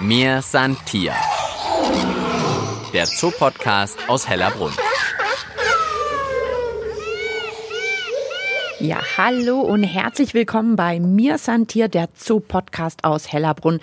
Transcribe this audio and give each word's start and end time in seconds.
Mir 0.00 0.42
san 0.42 0.76
Tier. 0.84 1.14
Der 2.92 3.06
Zoopodcast 3.06 3.96
aus 4.08 4.28
Hellerbrunn. 4.28 4.72
Ja, 8.78 8.98
hallo 9.16 9.60
und 9.60 9.84
herzlich 9.84 10.34
willkommen 10.34 10.76
bei 10.76 11.00
Mir 11.00 11.38
Santier, 11.38 11.88
der 11.88 12.10
Zoo-Podcast 12.14 13.04
aus 13.04 13.32
Hellerbrunn. 13.32 13.80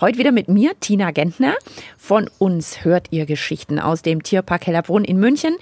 Heute 0.00 0.18
wieder 0.18 0.32
mit 0.32 0.48
mir, 0.48 0.72
Tina 0.80 1.12
Gentner. 1.12 1.54
Von 1.96 2.28
uns 2.38 2.84
hört 2.84 3.06
ihr 3.12 3.24
Geschichten 3.24 3.78
aus 3.78 4.02
dem 4.02 4.24
Tierpark 4.24 4.66
Hellerbrunn 4.66 5.04
in 5.04 5.20
München. 5.20 5.54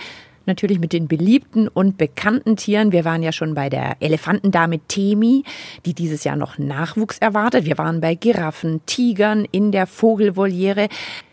Natürlich 0.50 0.80
mit 0.80 0.92
den 0.92 1.06
beliebten 1.06 1.68
und 1.68 1.96
bekannten 1.96 2.56
Tieren. 2.56 2.90
Wir 2.90 3.04
waren 3.04 3.22
ja 3.22 3.30
schon 3.30 3.54
bei 3.54 3.68
der 3.68 3.96
Elefantendame 4.00 4.80
Temi, 4.88 5.44
die 5.86 5.94
dieses 5.94 6.24
Jahr 6.24 6.34
noch 6.34 6.58
Nachwuchs 6.58 7.18
erwartet. 7.18 7.66
Wir 7.66 7.78
waren 7.78 8.00
bei 8.00 8.16
Giraffen, 8.16 8.80
Tigern 8.84 9.46
in 9.52 9.70
der 9.70 9.86
Vogelvoliere. 9.86 10.88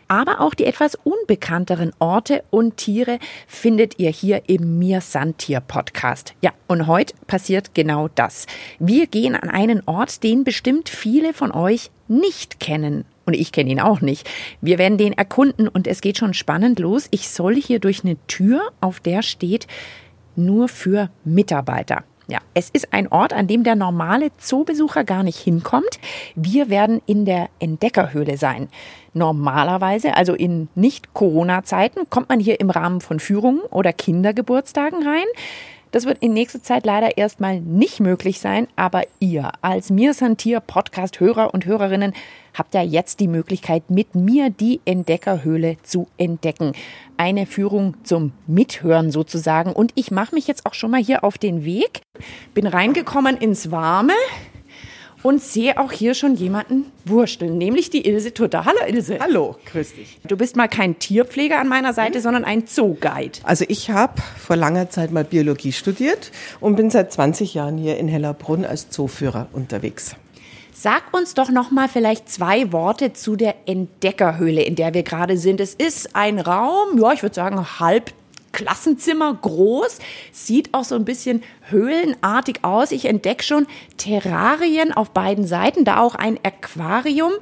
Aber 0.06 0.40
auch 0.40 0.54
die 0.54 0.66
etwas 0.66 0.94
unbekannteren 0.94 1.90
Orte 1.98 2.44
und 2.50 2.76
Tiere 2.76 3.18
findet 3.48 3.98
ihr 3.98 4.10
hier 4.10 4.42
im 4.46 4.78
Mir 4.78 5.00
Santier 5.00 5.58
Podcast. 5.58 6.34
Ja, 6.40 6.52
und 6.68 6.86
heute 6.86 7.14
passiert 7.26 7.74
genau 7.74 8.06
das. 8.14 8.46
Wir 8.78 9.08
gehen 9.08 9.34
an 9.34 9.50
einen 9.50 9.82
Ort, 9.84 10.22
den 10.22 10.44
bestimmt 10.44 10.88
viele 10.88 11.34
von 11.34 11.50
euch 11.50 11.90
nicht 12.06 12.60
kennen. 12.60 13.04
Und 13.28 13.34
ich 13.34 13.52
kenne 13.52 13.68
ihn 13.68 13.78
auch 13.78 14.00
nicht. 14.00 14.26
Wir 14.62 14.78
werden 14.78 14.96
den 14.96 15.12
erkunden 15.12 15.68
und 15.68 15.86
es 15.86 16.00
geht 16.00 16.16
schon 16.16 16.32
spannend 16.32 16.78
los. 16.78 17.08
Ich 17.10 17.28
soll 17.28 17.56
hier 17.56 17.78
durch 17.78 18.02
eine 18.02 18.16
Tür, 18.26 18.62
auf 18.80 19.00
der 19.00 19.20
steht 19.22 19.66
nur 20.34 20.66
für 20.66 21.10
Mitarbeiter. 21.24 22.04
Ja, 22.26 22.38
es 22.54 22.70
ist 22.70 22.94
ein 22.94 23.06
Ort, 23.08 23.34
an 23.34 23.46
dem 23.46 23.64
der 23.64 23.74
normale 23.76 24.30
Zoobesucher 24.38 25.04
gar 25.04 25.22
nicht 25.22 25.38
hinkommt. 25.38 26.00
Wir 26.36 26.70
werden 26.70 27.02
in 27.04 27.26
der 27.26 27.50
Entdeckerhöhle 27.58 28.38
sein. 28.38 28.70
Normalerweise, 29.12 30.16
also 30.16 30.32
in 30.32 30.70
Nicht-Corona-Zeiten, 30.74 32.08
kommt 32.08 32.30
man 32.30 32.40
hier 32.40 32.60
im 32.60 32.70
Rahmen 32.70 33.02
von 33.02 33.20
Führungen 33.20 33.60
oder 33.70 33.92
Kindergeburtstagen 33.92 35.06
rein. 35.06 35.26
Das 35.90 36.04
wird 36.04 36.18
in 36.20 36.34
nächster 36.34 36.62
Zeit 36.62 36.84
leider 36.84 37.16
erstmal 37.16 37.60
nicht 37.60 38.00
möglich 38.00 38.40
sein, 38.40 38.68
aber 38.76 39.02
ihr 39.20 39.52
als 39.62 39.90
Mir 39.90 40.12
Santier 40.12 40.60
Podcast 40.60 41.20
Hörer 41.20 41.54
und 41.54 41.64
Hörerinnen 41.64 42.12
habt 42.52 42.74
ja 42.74 42.82
jetzt 42.82 43.20
die 43.20 43.28
Möglichkeit, 43.28 43.88
mit 43.88 44.14
mir 44.14 44.50
die 44.50 44.80
Entdeckerhöhle 44.84 45.76
zu 45.82 46.08
entdecken. 46.18 46.72
Eine 47.16 47.46
Führung 47.46 47.94
zum 48.04 48.32
Mithören 48.46 49.10
sozusagen. 49.10 49.72
Und 49.72 49.92
ich 49.94 50.10
mache 50.10 50.34
mich 50.34 50.46
jetzt 50.46 50.66
auch 50.66 50.74
schon 50.74 50.90
mal 50.90 51.02
hier 51.02 51.24
auf 51.24 51.38
den 51.38 51.64
Weg. 51.64 52.02
Bin 52.54 52.66
reingekommen 52.66 53.36
ins 53.36 53.70
Warme 53.70 54.12
und 55.22 55.42
sehe 55.42 55.78
auch 55.78 55.92
hier 55.92 56.14
schon 56.14 56.34
jemanden 56.34 56.86
wursteln, 57.04 57.58
nämlich 57.58 57.90
die 57.90 58.06
Ilse 58.06 58.32
Tutter. 58.32 58.64
Hallo 58.64 58.78
Ilse. 58.86 59.18
Hallo, 59.20 59.56
grüß 59.66 59.94
dich. 59.94 60.18
Du 60.26 60.36
bist 60.36 60.56
mal 60.56 60.68
kein 60.68 60.98
Tierpfleger 60.98 61.58
an 61.58 61.68
meiner 61.68 61.92
Seite, 61.92 62.20
sondern 62.20 62.44
ein 62.44 62.66
Zooguide. 62.66 63.38
Also 63.42 63.64
ich 63.68 63.90
habe 63.90 64.20
vor 64.38 64.56
langer 64.56 64.90
Zeit 64.90 65.10
mal 65.10 65.24
Biologie 65.24 65.72
studiert 65.72 66.30
und 66.60 66.76
bin 66.76 66.90
seit 66.90 67.12
20 67.12 67.54
Jahren 67.54 67.78
hier 67.78 67.96
in 67.98 68.08
Hellerbrunn 68.08 68.64
als 68.64 68.90
Zooführer 68.90 69.48
unterwegs. 69.52 70.14
Sag 70.80 71.12
uns 71.12 71.34
doch 71.34 71.50
noch 71.50 71.72
mal 71.72 71.88
vielleicht 71.88 72.28
zwei 72.28 72.70
Worte 72.72 73.12
zu 73.12 73.34
der 73.34 73.56
Entdeckerhöhle, 73.66 74.62
in 74.62 74.76
der 74.76 74.94
wir 74.94 75.02
gerade 75.02 75.36
sind. 75.36 75.60
Es 75.60 75.74
ist 75.74 76.14
ein 76.14 76.38
Raum, 76.38 77.00
ja, 77.00 77.12
ich 77.12 77.22
würde 77.22 77.34
sagen 77.34 77.80
halb 77.80 78.12
Klassenzimmer 78.52 79.34
groß, 79.34 79.98
sieht 80.32 80.74
auch 80.74 80.84
so 80.84 80.94
ein 80.94 81.04
bisschen 81.04 81.42
höhlenartig 81.68 82.64
aus. 82.64 82.92
Ich 82.92 83.04
entdecke 83.04 83.44
schon 83.44 83.66
Terrarien 83.96 84.92
auf 84.92 85.10
beiden 85.10 85.46
Seiten, 85.46 85.84
da 85.84 86.00
auch 86.00 86.14
ein 86.14 86.38
Aquarium. 86.42 87.32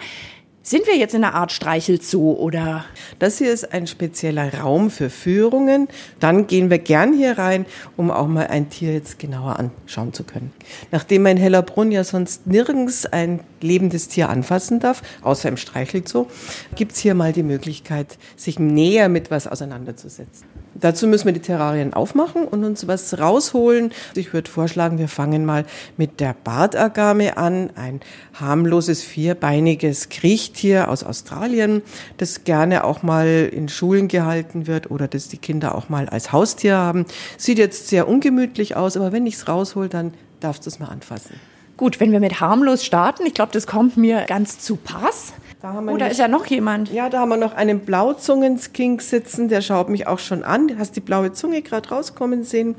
Sind 0.66 0.88
wir 0.88 0.96
jetzt 0.96 1.14
in 1.14 1.22
einer 1.22 1.36
Art 1.36 1.52
Streichelzoo 1.52 2.32
oder? 2.32 2.84
Das 3.20 3.38
hier 3.38 3.52
ist 3.52 3.72
ein 3.72 3.86
spezieller 3.86 4.52
Raum 4.52 4.90
für 4.90 5.10
Führungen. 5.10 5.86
Dann 6.18 6.48
gehen 6.48 6.70
wir 6.70 6.78
gern 6.80 7.12
hier 7.12 7.38
rein, 7.38 7.66
um 7.96 8.10
auch 8.10 8.26
mal 8.26 8.48
ein 8.48 8.68
Tier 8.68 8.92
jetzt 8.92 9.20
genauer 9.20 9.60
anschauen 9.60 10.12
zu 10.12 10.24
können. 10.24 10.52
Nachdem 10.90 11.22
man 11.22 11.36
in 11.36 11.38
Hellerbrunn 11.38 11.92
ja 11.92 12.02
sonst 12.02 12.48
nirgends 12.48 13.06
ein 13.06 13.44
lebendes 13.60 14.08
Tier 14.08 14.28
anfassen 14.28 14.80
darf, 14.80 15.02
außer 15.22 15.48
im 15.48 15.56
Streichelzoo, 15.56 16.26
gibt's 16.74 16.98
hier 16.98 17.14
mal 17.14 17.32
die 17.32 17.44
Möglichkeit, 17.44 18.18
sich 18.34 18.58
näher 18.58 19.08
mit 19.08 19.30
was 19.30 19.46
auseinanderzusetzen. 19.46 20.65
Dazu 20.80 21.06
müssen 21.06 21.26
wir 21.26 21.32
die 21.32 21.40
Terrarien 21.40 21.94
aufmachen 21.94 22.44
und 22.44 22.64
uns 22.64 22.86
was 22.86 23.18
rausholen. 23.18 23.92
Ich 24.14 24.32
würde 24.32 24.50
vorschlagen, 24.50 24.98
wir 24.98 25.08
fangen 25.08 25.44
mal 25.44 25.64
mit 25.96 26.20
der 26.20 26.34
Bartagame 26.44 27.36
an, 27.36 27.70
ein 27.76 28.00
harmloses 28.34 29.02
vierbeiniges 29.02 30.08
Kriechtier 30.08 30.88
aus 30.88 31.02
Australien, 31.02 31.82
das 32.18 32.44
gerne 32.44 32.84
auch 32.84 33.02
mal 33.02 33.48
in 33.52 33.68
Schulen 33.68 34.08
gehalten 34.08 34.66
wird 34.66 34.90
oder 34.90 35.08
das 35.08 35.28
die 35.28 35.38
Kinder 35.38 35.74
auch 35.74 35.88
mal 35.88 36.08
als 36.08 36.32
Haustier 36.32 36.76
haben. 36.76 37.06
Sieht 37.38 37.58
jetzt 37.58 37.88
sehr 37.88 38.08
ungemütlich 38.08 38.76
aus, 38.76 38.96
aber 38.96 39.12
wenn 39.12 39.26
ich 39.26 39.34
es 39.34 39.48
raushol, 39.48 39.88
dann 39.88 40.14
darfst 40.40 40.66
du 40.66 40.70
es 40.70 40.78
mal 40.78 40.88
anfassen. 40.88 41.40
Gut, 41.76 42.00
wenn 42.00 42.12
wir 42.12 42.20
mit 42.20 42.40
harmlos 42.40 42.84
starten, 42.84 43.26
ich 43.26 43.34
glaube, 43.34 43.52
das 43.52 43.66
kommt 43.66 43.96
mir 43.96 44.24
ganz 44.26 44.58
zu 44.58 44.76
Pass. 44.76 45.34
Da 45.66 45.72
haben 45.72 45.86
wir 45.86 45.94
Oder 45.94 46.08
ist 46.12 46.18
ja 46.18 46.28
noch 46.28 46.46
jemand? 46.46 46.92
Ja, 46.92 47.08
da 47.08 47.18
haben 47.18 47.30
wir 47.30 47.36
noch 47.36 47.52
einen 47.52 47.80
Blauzungenskink 47.80 49.02
sitzen, 49.02 49.48
der 49.48 49.62
schaut 49.62 49.88
mich 49.88 50.06
auch 50.06 50.20
schon 50.20 50.44
an. 50.44 50.68
Du 50.68 50.78
hast 50.78 50.94
die 50.94 51.00
blaue 51.00 51.32
Zunge 51.32 51.60
gerade 51.60 51.88
rauskommen 51.88 52.44
sehen, 52.44 52.76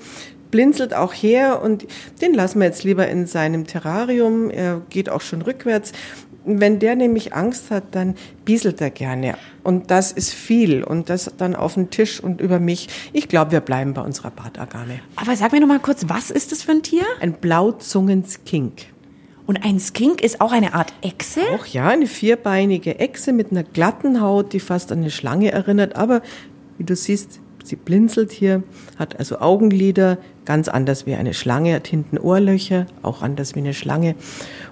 blinzelt 0.51 0.93
auch 0.93 1.11
her 1.11 1.61
und 1.61 1.85
den 2.21 2.33
lassen 2.33 2.59
wir 2.59 2.67
jetzt 2.67 2.85
lieber 2.85 3.05
in 3.09 3.27
seinem 3.27 3.67
Terrarium. 3.67 4.49
Er 4.49 4.79
geht 4.89 5.09
auch 5.09 5.19
schon 5.19 5.41
rückwärts. 5.41 5.91
Wenn 6.45 6.79
der 6.79 6.95
nämlich 6.95 7.33
Angst 7.33 7.71
hat, 7.71 7.83
dann 7.91 8.15
bieselt 8.45 8.79
er 8.79 8.89
gerne. 8.89 9.35
Und 9.63 9.91
das 9.91 10.13
ist 10.13 10.33
viel. 10.33 10.81
Und 10.81 11.09
das 11.09 11.29
dann 11.37 11.57
auf 11.57 11.73
den 11.73 11.89
Tisch 11.89 12.23
und 12.23 12.39
über 12.39 12.61
mich. 12.61 12.87
Ich 13.11 13.27
glaube, 13.27 13.51
wir 13.51 13.59
bleiben 13.59 13.95
bei 13.95 14.01
unserer 14.01 14.31
Bartagame. 14.31 15.01
Aber 15.17 15.35
sag 15.35 15.51
mir 15.51 15.59
noch 15.59 15.67
mal 15.67 15.79
kurz, 15.79 16.05
was 16.07 16.31
ist 16.31 16.53
das 16.53 16.63
für 16.63 16.71
ein 16.71 16.83
Tier? 16.83 17.03
Ein 17.19 17.33
Blauzungenskink. 17.33 18.85
Und 19.47 19.63
ein 19.63 19.79
Skink 19.79 20.21
ist 20.21 20.41
auch 20.41 20.51
eine 20.51 20.73
Art 20.73 20.93
Echse? 21.01 21.39
Auch 21.55 21.65
ja, 21.65 21.87
eine 21.87 22.05
vierbeinige 22.05 22.99
Echse 22.99 23.31
mit 23.31 23.51
einer 23.51 23.63
glatten 23.63 24.21
Haut, 24.21 24.51
die 24.51 24.59
fast 24.59 24.91
an 24.91 24.99
eine 24.99 25.09
Schlange 25.09 25.53
erinnert. 25.53 25.95
Aber 25.95 26.21
wie 26.77 26.83
du 26.83 26.95
siehst, 26.97 27.39
sie 27.63 27.77
blinzelt 27.77 28.33
hier, 28.33 28.61
hat 28.99 29.17
also 29.17 29.39
Augenlider, 29.39 30.17
ganz 30.43 30.67
anders 30.67 31.05
wie 31.05 31.15
eine 31.15 31.33
Schlange, 31.33 31.75
hat 31.75 31.87
hinten 31.87 32.17
Ohrlöcher, 32.17 32.87
auch 33.03 33.21
anders 33.21 33.55
wie 33.55 33.59
eine 33.59 33.73
Schlange. 33.73 34.15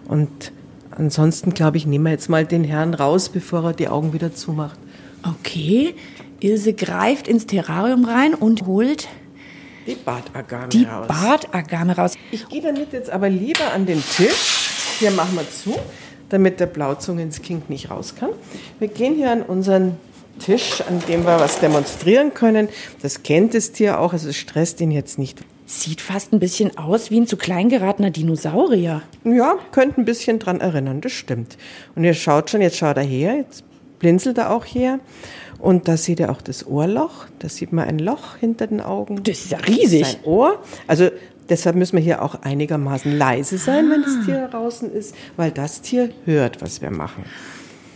Und 0.09 0.51
ansonsten, 0.91 1.53
glaube 1.53 1.77
ich, 1.77 1.87
nehmen 1.87 2.03
wir 2.03 2.11
jetzt 2.11 2.29
mal 2.29 2.45
den 2.45 2.65
Herrn 2.65 2.93
raus, 2.93 3.29
bevor 3.29 3.63
er 3.63 3.73
die 3.73 3.87
Augen 3.87 4.11
wieder 4.11 4.33
zumacht. 4.35 4.77
Okay. 5.23 5.95
Ilse 6.41 6.73
greift 6.73 7.29
ins 7.29 7.47
Terrarium 7.47 8.03
rein 8.03 8.33
und 8.33 8.65
holt 8.65 9.07
die 9.87 9.95
Bartagame 9.95 10.63
raus. 10.63 10.71
Die 10.71 10.85
Bartagame 10.85 11.95
raus. 11.95 12.13
Ich 12.31 12.47
gehe 12.49 12.61
damit 12.61 12.91
jetzt 12.91 13.09
aber 13.09 13.29
lieber 13.29 13.71
an 13.73 13.85
den 13.85 14.03
Tisch. 14.03 14.54
Hier 15.00 15.11
machen 15.11 15.35
wir 15.35 15.50
zu, 15.50 15.78
damit 16.29 16.59
der 16.59 16.67
Blauzungenskink 16.67 17.69
nicht 17.69 17.91
raus 17.91 18.16
kann. 18.17 18.29
Wir 18.79 18.88
gehen 18.88 19.16
hier 19.16 19.31
an 19.31 19.41
unseren 19.41 19.97
Tisch, 20.39 20.81
an 20.88 21.01
dem 21.07 21.25
wir 21.25 21.39
was 21.39 21.59
demonstrieren 21.59 22.33
können. 22.33 22.69
Das 23.01 23.23
kennt 23.23 23.53
das 23.53 23.72
Tier 23.72 24.00
auch, 24.00 24.13
also 24.13 24.29
es 24.29 24.38
stresst 24.38 24.79
ihn 24.81 24.91
jetzt 24.91 25.19
nicht. 25.19 25.44
Sieht 25.66 26.00
fast 26.00 26.31
ein 26.31 26.39
bisschen 26.39 26.78
aus 26.78 27.09
wie 27.09 27.19
ein 27.19 27.28
zu 27.28 27.38
klein 27.38 27.69
geratener 27.69 28.11
Dinosaurier. 28.11 29.01
Ja, 29.23 29.55
könnte 29.72 30.00
ein 30.00 30.05
bisschen 30.05 30.39
dran 30.39 30.61
erinnern, 30.61 31.01
das 31.01 31.11
stimmt. 31.11 31.57
Und 31.95 32.03
ihr 32.03 32.13
schaut 32.13 32.50
schon, 32.50 32.61
jetzt 32.61 32.78
schaut 32.78 32.97
er 32.97 33.03
her, 33.03 33.35
jetzt 33.35 33.63
blinzelt 34.00 34.38
er 34.38 34.51
auch 34.51 34.66
her. 34.66 35.00
Und 35.59 35.88
da 35.88 35.97
seht 35.97 36.19
ihr 36.19 36.29
auch 36.29 36.41
das 36.41 36.67
Ohrloch. 36.67 37.25
Da 37.39 37.50
sieht 37.50 37.72
man 37.73 37.88
ein 37.88 37.97
Loch 37.97 38.35
hinter 38.38 38.67
den 38.67 38.81
Augen. 38.81 39.23
Das 39.23 39.39
ist 39.39 39.51
ja 39.51 39.57
riesig. 39.57 40.01
Das 40.01 40.09
ist 40.09 40.16
sein 40.22 40.25
Ohr. 40.25 40.59
Also 40.85 41.09
Deshalb 41.50 41.75
müssen 41.75 41.97
wir 41.97 42.03
hier 42.03 42.22
auch 42.22 42.41
einigermaßen 42.41 43.16
leise 43.16 43.57
sein, 43.57 43.89
wenn 43.89 44.01
das 44.01 44.25
Tier 44.25 44.47
draußen 44.47 44.91
ist, 44.91 45.16
weil 45.38 45.51
das 45.51 45.81
Tier 45.81 46.09
hört, 46.25 46.61
was 46.61 46.81
wir 46.81 46.91
machen. 46.91 47.23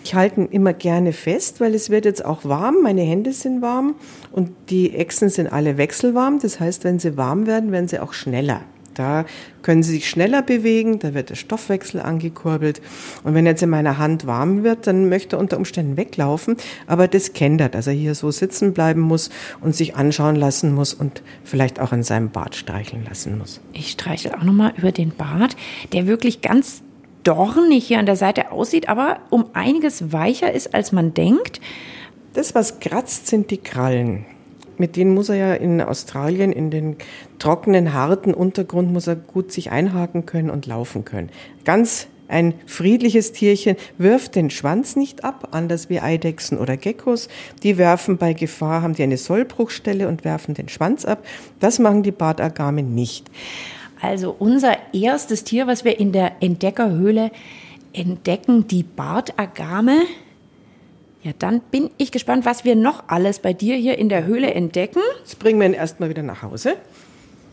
Ich 0.03 0.15
halte 0.15 0.41
ihn 0.41 0.47
immer 0.47 0.73
gerne 0.73 1.13
fest, 1.13 1.59
weil 1.59 1.75
es 1.75 1.89
wird 1.89 2.05
jetzt 2.05 2.23
auch 2.23 2.45
warm. 2.45 2.77
Meine 2.83 3.01
Hände 3.01 3.33
sind 3.33 3.61
warm 3.61 3.95
und 4.31 4.51
die 4.69 4.95
Echsen 4.95 5.29
sind 5.29 5.47
alle 5.47 5.77
wechselwarm. 5.77 6.39
Das 6.39 6.59
heißt, 6.59 6.83
wenn 6.83 6.99
sie 6.99 7.17
warm 7.17 7.47
werden, 7.47 7.71
werden 7.71 7.87
sie 7.87 7.99
auch 7.99 8.13
schneller. 8.13 8.61
Da 8.93 9.25
können 9.61 9.83
sie 9.83 9.91
sich 9.93 10.09
schneller 10.09 10.41
bewegen, 10.41 10.99
da 10.99 11.13
wird 11.13 11.29
der 11.29 11.35
Stoffwechsel 11.35 12.01
angekurbelt. 12.01 12.81
Und 13.23 13.33
wenn 13.33 13.45
jetzt 13.45 13.63
in 13.63 13.69
meiner 13.69 13.97
Hand 13.97 14.25
warm 14.25 14.63
wird, 14.63 14.87
dann 14.87 15.09
möchte 15.09 15.35
er 15.35 15.39
unter 15.39 15.57
Umständen 15.57 15.97
weglaufen. 15.97 16.57
Aber 16.87 17.07
das 17.07 17.33
kennt 17.33 17.61
er, 17.61 17.69
dass 17.69 17.87
er 17.87 17.93
hier 17.93 18.15
so 18.15 18.31
sitzen 18.31 18.73
bleiben 18.73 19.01
muss 19.01 19.29
und 19.61 19.75
sich 19.75 19.95
anschauen 19.95 20.35
lassen 20.35 20.73
muss 20.73 20.93
und 20.93 21.21
vielleicht 21.43 21.79
auch 21.79 21.91
an 21.91 22.03
seinem 22.03 22.29
Bart 22.29 22.55
streicheln 22.55 23.05
lassen 23.07 23.37
muss. 23.37 23.61
Ich 23.73 23.91
streichel 23.91 24.33
auch 24.33 24.43
nochmal 24.43 24.73
über 24.77 24.91
den 24.91 25.11
Bart, 25.11 25.55
der 25.93 26.07
wirklich 26.07 26.41
ganz 26.41 26.81
dornig 27.23 27.85
hier 27.85 27.99
an 27.99 28.05
der 28.05 28.15
Seite 28.15 28.51
aussieht, 28.51 28.89
aber 28.89 29.19
um 29.29 29.45
einiges 29.53 30.11
weicher 30.11 30.51
ist, 30.51 30.73
als 30.73 30.91
man 30.91 31.13
denkt. 31.13 31.59
Das, 32.33 32.55
was 32.55 32.79
kratzt, 32.79 33.27
sind 33.27 33.51
die 33.51 33.57
Krallen 33.57 34.25
mit 34.79 34.95
denen 34.95 35.13
muss 35.13 35.29
er 35.29 35.35
ja 35.35 35.53
in 35.53 35.81
Australien 35.81 36.51
in 36.51 36.71
den 36.71 36.95
trockenen, 37.37 37.93
harten 37.93 38.33
Untergrund 38.33 38.91
muss 38.91 39.07
er 39.07 39.15
gut 39.15 39.51
sich 39.51 39.71
einhaken 39.71 40.25
können 40.25 40.49
und 40.49 40.65
laufen 40.65 41.05
können. 41.05 41.29
Ganz 41.65 42.07
Ein 42.29 42.53
friedliches 42.67 43.31
Tierchen 43.31 43.75
wirft 43.97 44.35
den 44.35 44.51
Schwanz 44.51 44.95
nicht 44.95 45.23
ab, 45.23 45.47
anders 45.51 45.89
wie 45.89 45.99
Eidechsen 45.99 46.59
oder 46.59 46.77
Geckos. 46.77 47.27
Die 47.63 47.79
werfen 47.79 48.17
bei 48.17 48.33
Gefahr, 48.33 48.83
haben 48.83 48.93
die 48.93 49.01
eine 49.01 49.17
Sollbruchstelle 49.17 50.07
und 50.07 50.23
werfen 50.23 50.53
den 50.53 50.69
Schwanz 50.69 51.05
ab. 51.05 51.25
Das 51.59 51.79
machen 51.79 52.03
die 52.03 52.11
Bartagame 52.11 52.83
nicht. 52.83 53.31
Also 53.99 54.35
unser 54.37 54.77
erstes 54.93 55.43
Tier, 55.43 55.65
was 55.65 55.83
wir 55.83 55.99
in 55.99 56.11
der 56.11 56.33
Entdeckerhöhle 56.39 57.31
entdecken, 57.93 58.67
die 58.67 58.83
Bartagame. 58.83 59.97
Ja, 61.21 61.33
dann 61.37 61.59
bin 61.59 61.89
ich 61.97 62.13
gespannt, 62.13 62.45
was 62.45 62.63
wir 62.63 62.77
noch 62.77 63.03
alles 63.07 63.39
bei 63.39 63.51
dir 63.51 63.75
hier 63.75 63.97
in 63.97 64.07
der 64.07 64.25
Höhle 64.25 64.53
entdecken. 64.53 65.01
Jetzt 65.19 65.37
bringen 65.37 65.59
wir 65.59 65.67
ihn 65.67 65.73
erstmal 65.73 66.07
wieder 66.09 66.23
nach 66.23 66.43
Hause 66.43 66.77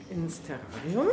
ins 0.08 0.40
Terrarium. 0.42 1.08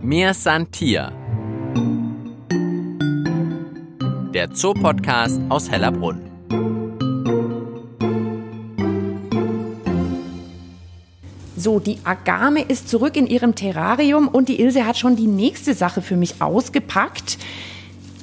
Mir 0.00 0.34
san 0.34 0.70
Tier. 0.70 1.10
Der 4.32 4.52
Zoopodcast 4.52 5.40
aus 5.48 5.68
Hellerbrunn. 5.68 6.20
So, 11.56 11.80
die 11.80 11.98
Agame 12.04 12.62
ist 12.62 12.88
zurück 12.88 13.16
in 13.16 13.26
ihrem 13.26 13.56
Terrarium 13.56 14.28
und 14.28 14.48
die 14.48 14.60
Ilse 14.60 14.86
hat 14.86 14.96
schon 14.96 15.16
die 15.16 15.26
nächste 15.26 15.74
Sache 15.74 16.02
für 16.02 16.16
mich 16.16 16.40
ausgepackt. 16.40 17.38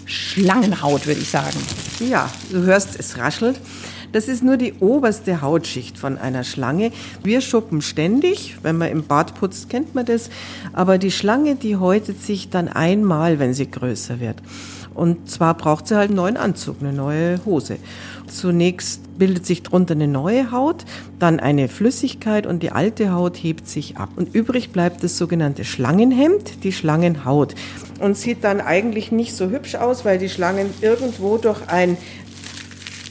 Schlangenhaut, 0.05 1.05
würde 1.07 1.21
ich 1.21 1.29
sagen. 1.29 1.57
Ja, 1.99 2.29
du 2.51 2.63
hörst, 2.63 2.99
es 2.99 3.17
raschelt. 3.17 3.59
Das 4.13 4.27
ist 4.27 4.43
nur 4.43 4.57
die 4.57 4.73
oberste 4.79 5.41
Hautschicht 5.41 5.97
von 5.97 6.19
einer 6.19 6.43
Schlange. 6.43 6.91
Wir 7.23 7.41
schuppen 7.41 7.81
ständig, 7.81 8.57
wenn 8.61 8.77
man 8.77 8.89
im 8.89 9.05
Bad 9.05 9.33
putzt, 9.33 9.69
kennt 9.69 9.95
man 9.95 10.05
das. 10.05 10.29
Aber 10.71 10.99
die 10.99 11.09
Schlange, 11.09 11.55
die 11.55 11.77
häutet 11.77 12.21
sich 12.21 12.51
dann 12.51 12.67
einmal, 12.67 13.39
wenn 13.39 13.55
sie 13.55 13.69
größer 13.69 14.19
wird. 14.19 14.37
Und 14.95 15.29
zwar 15.29 15.55
braucht 15.55 15.87
sie 15.87 15.95
halt 15.95 16.09
einen 16.09 16.17
neuen 16.17 16.37
Anzug, 16.37 16.77
eine 16.81 16.93
neue 16.93 17.43
Hose. 17.45 17.77
Zunächst 18.27 19.17
bildet 19.17 19.45
sich 19.45 19.63
drunter 19.63 19.93
eine 19.93 20.07
neue 20.07 20.51
Haut, 20.51 20.85
dann 21.19 21.39
eine 21.39 21.67
Flüssigkeit 21.67 22.45
und 22.45 22.63
die 22.63 22.71
alte 22.71 23.11
Haut 23.11 23.37
hebt 23.37 23.67
sich 23.67 23.97
ab. 23.97 24.09
Und 24.15 24.33
übrig 24.33 24.71
bleibt 24.71 25.03
das 25.03 25.17
sogenannte 25.17 25.65
Schlangenhemd, 25.65 26.63
die 26.63 26.71
Schlangenhaut. 26.71 27.55
Und 27.99 28.17
sieht 28.17 28.43
dann 28.43 28.61
eigentlich 28.61 29.11
nicht 29.11 29.35
so 29.35 29.49
hübsch 29.49 29.75
aus, 29.75 30.05
weil 30.05 30.17
die 30.17 30.29
Schlangen 30.29 30.69
irgendwo 30.81 31.37
durch 31.37 31.67
ein 31.67 31.97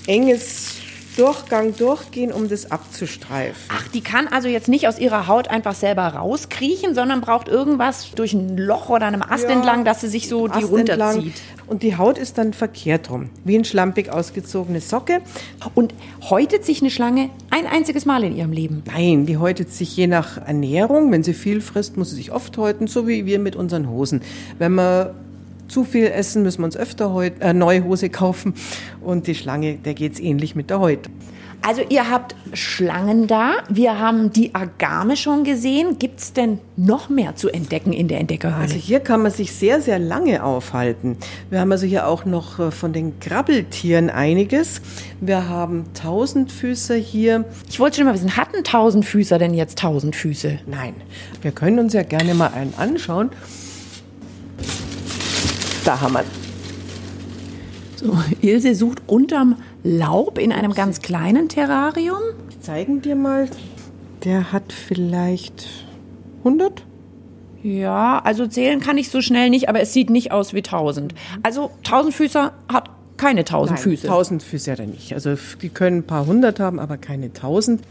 enges 0.06 0.81
Durchgang 1.16 1.76
durchgehen, 1.76 2.32
um 2.32 2.48
das 2.48 2.70
abzustreifen. 2.70 3.60
Ach, 3.68 3.88
die 3.88 4.00
kann 4.00 4.28
also 4.28 4.48
jetzt 4.48 4.68
nicht 4.68 4.88
aus 4.88 4.98
ihrer 4.98 5.26
Haut 5.26 5.48
einfach 5.48 5.74
selber 5.74 6.02
rauskriechen, 6.08 6.94
sondern 6.94 7.20
braucht 7.20 7.48
irgendwas 7.48 8.10
durch 8.14 8.32
ein 8.32 8.56
Loch 8.56 8.88
oder 8.88 9.06
einem 9.06 9.22
Ast 9.22 9.44
ja, 9.44 9.50
entlang, 9.50 9.84
dass 9.84 10.00
sie 10.00 10.08
sich 10.08 10.28
so 10.28 10.48
die 10.48 10.64
runterzieht. 10.64 11.34
Und 11.66 11.82
die 11.82 11.96
Haut 11.96 12.18
ist 12.18 12.38
dann 12.38 12.52
verkehrt 12.52 13.10
rum, 13.10 13.30
wie 13.44 13.56
ein 13.56 13.64
schlampig 13.64 14.10
ausgezogene 14.10 14.80
Socke. 14.80 15.20
Und 15.74 15.94
häutet 16.28 16.64
sich 16.64 16.80
eine 16.80 16.90
Schlange 16.90 17.30
ein 17.50 17.66
einziges 17.66 18.04
Mal 18.04 18.24
in 18.24 18.36
ihrem 18.36 18.52
Leben? 18.52 18.82
Nein, 18.86 19.26
die 19.26 19.36
häutet 19.36 19.70
sich 19.70 19.96
je 19.96 20.06
nach 20.06 20.38
Ernährung. 20.38 21.10
Wenn 21.12 21.22
sie 21.22 21.34
viel 21.34 21.60
frisst, 21.60 21.96
muss 21.96 22.10
sie 22.10 22.16
sich 22.16 22.32
oft 22.32 22.56
häuten, 22.58 22.86
so 22.86 23.06
wie 23.06 23.26
wir 23.26 23.38
mit 23.38 23.56
unseren 23.56 23.88
Hosen. 23.88 24.22
Wenn 24.58 24.72
man 24.72 25.10
zu 25.72 25.84
viel 25.84 26.06
essen, 26.06 26.42
müssen 26.42 26.60
wir 26.60 26.66
uns 26.66 26.76
öfter 26.76 27.12
heut, 27.12 27.40
äh, 27.40 27.54
neue 27.54 27.84
Hose 27.84 28.10
kaufen. 28.10 28.54
Und 29.00 29.26
die 29.26 29.34
Schlange, 29.34 29.76
der 29.76 29.94
geht 29.94 30.12
es 30.12 30.20
ähnlich 30.20 30.54
mit 30.54 30.70
der 30.70 30.80
Haut. 30.80 31.08
Also 31.64 31.82
ihr 31.88 32.10
habt 32.10 32.34
Schlangen 32.54 33.28
da, 33.28 33.52
wir 33.68 34.00
haben 34.00 34.32
die 34.32 34.52
Agame 34.52 35.16
schon 35.16 35.44
gesehen. 35.44 35.96
Gibt 35.96 36.18
es 36.18 36.32
denn 36.32 36.58
noch 36.76 37.08
mehr 37.08 37.36
zu 37.36 37.50
entdecken 37.50 37.92
in 37.92 38.08
der 38.08 38.18
Entdeckerhöhle? 38.18 38.62
Also 38.62 38.74
hier 38.74 38.98
kann 38.98 39.22
man 39.22 39.30
sich 39.30 39.52
sehr, 39.52 39.80
sehr 39.80 40.00
lange 40.00 40.42
aufhalten. 40.42 41.16
Wir 41.50 41.60
haben 41.60 41.70
also 41.70 41.86
hier 41.86 42.08
auch 42.08 42.24
noch 42.24 42.58
äh, 42.58 42.72
von 42.72 42.92
den 42.92 43.20
Krabbeltieren 43.20 44.10
einiges. 44.10 44.82
Wir 45.20 45.48
haben 45.48 45.84
Tausendfüßer 45.94 46.96
hier. 46.96 47.44
Ich 47.70 47.78
wollte 47.78 47.98
schon 47.98 48.06
mal 48.06 48.14
wissen, 48.14 48.36
hatten 48.36 48.64
Tausendfüßer 48.64 49.38
denn 49.38 49.54
jetzt 49.54 49.78
Tausendfüße? 49.78 50.58
Nein, 50.66 50.94
wir 51.42 51.52
können 51.52 51.78
uns 51.78 51.92
ja 51.92 52.02
gerne 52.02 52.34
mal 52.34 52.50
einen 52.52 52.74
anschauen. 52.76 53.30
Da 55.84 56.00
haben 56.00 56.14
wir. 56.14 56.24
So, 57.96 58.16
Ilse 58.40 58.74
sucht 58.74 59.02
unterm 59.06 59.56
Laub 59.82 60.38
in 60.38 60.52
einem 60.52 60.74
ganz 60.74 61.02
kleinen 61.02 61.48
Terrarium. 61.48 62.20
Ich 62.50 62.60
zeigen 62.60 63.02
dir 63.02 63.16
mal. 63.16 63.48
Der 64.24 64.52
hat 64.52 64.72
vielleicht 64.72 65.66
100? 66.38 66.84
Ja, 67.64 68.20
also 68.24 68.46
zählen 68.46 68.80
kann 68.80 68.98
ich 68.98 69.08
so 69.08 69.20
schnell 69.20 69.50
nicht, 69.50 69.68
aber 69.68 69.80
es 69.80 69.92
sieht 69.92 70.10
nicht 70.10 70.32
aus 70.32 70.52
wie 70.52 70.58
1000. 70.58 71.14
Also 71.42 71.70
1000 71.84 72.14
Füßer 72.14 72.52
hat 72.72 72.90
keine 73.16 73.40
1000 73.40 73.76
Nein, 73.76 73.82
Füße. 73.82 74.06
1000 74.08 74.42
Füße 74.42 74.72
hat 74.72 74.80
er 74.80 74.86
nicht. 74.86 75.12
Also 75.14 75.36
die 75.60 75.68
können 75.68 75.98
ein 75.98 76.06
paar 76.06 76.26
hundert 76.26 76.58
haben, 76.60 76.80
aber 76.80 76.96
keine 76.96 77.26
1000. 77.26 77.82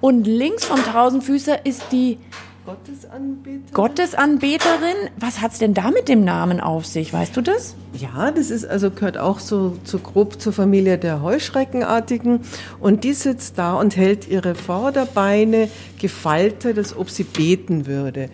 Und 0.00 0.26
links 0.26 0.64
vom 0.64 0.78
1000 0.78 1.24
Füßer 1.24 1.66
ist 1.66 1.82
die 1.90 2.18
Gottesanbeterin. 2.66 3.72
Gottesanbeterin? 3.72 5.10
Was 5.18 5.40
hat 5.40 5.52
es 5.52 5.60
denn 5.60 5.72
da 5.72 5.92
mit 5.92 6.08
dem 6.08 6.24
Namen 6.24 6.60
auf 6.60 6.84
sich? 6.84 7.12
Weißt 7.12 7.36
du 7.36 7.40
das? 7.40 7.76
Ja, 7.96 8.32
das 8.32 8.50
ist 8.50 8.64
also 8.64 8.90
gehört 8.90 9.18
auch 9.18 9.38
so, 9.38 9.78
so 9.84 10.00
grob 10.00 10.40
zur 10.40 10.52
Familie 10.52 10.98
der 10.98 11.22
Heuschreckenartigen. 11.22 12.40
Und 12.80 13.04
die 13.04 13.12
sitzt 13.12 13.56
da 13.56 13.74
und 13.74 13.96
hält 13.96 14.26
ihre 14.26 14.56
Vorderbeine 14.56 15.68
gefaltet, 16.00 16.76
als 16.76 16.96
ob 16.96 17.08
sie 17.08 17.22
beten 17.22 17.86
würde. 17.86 18.30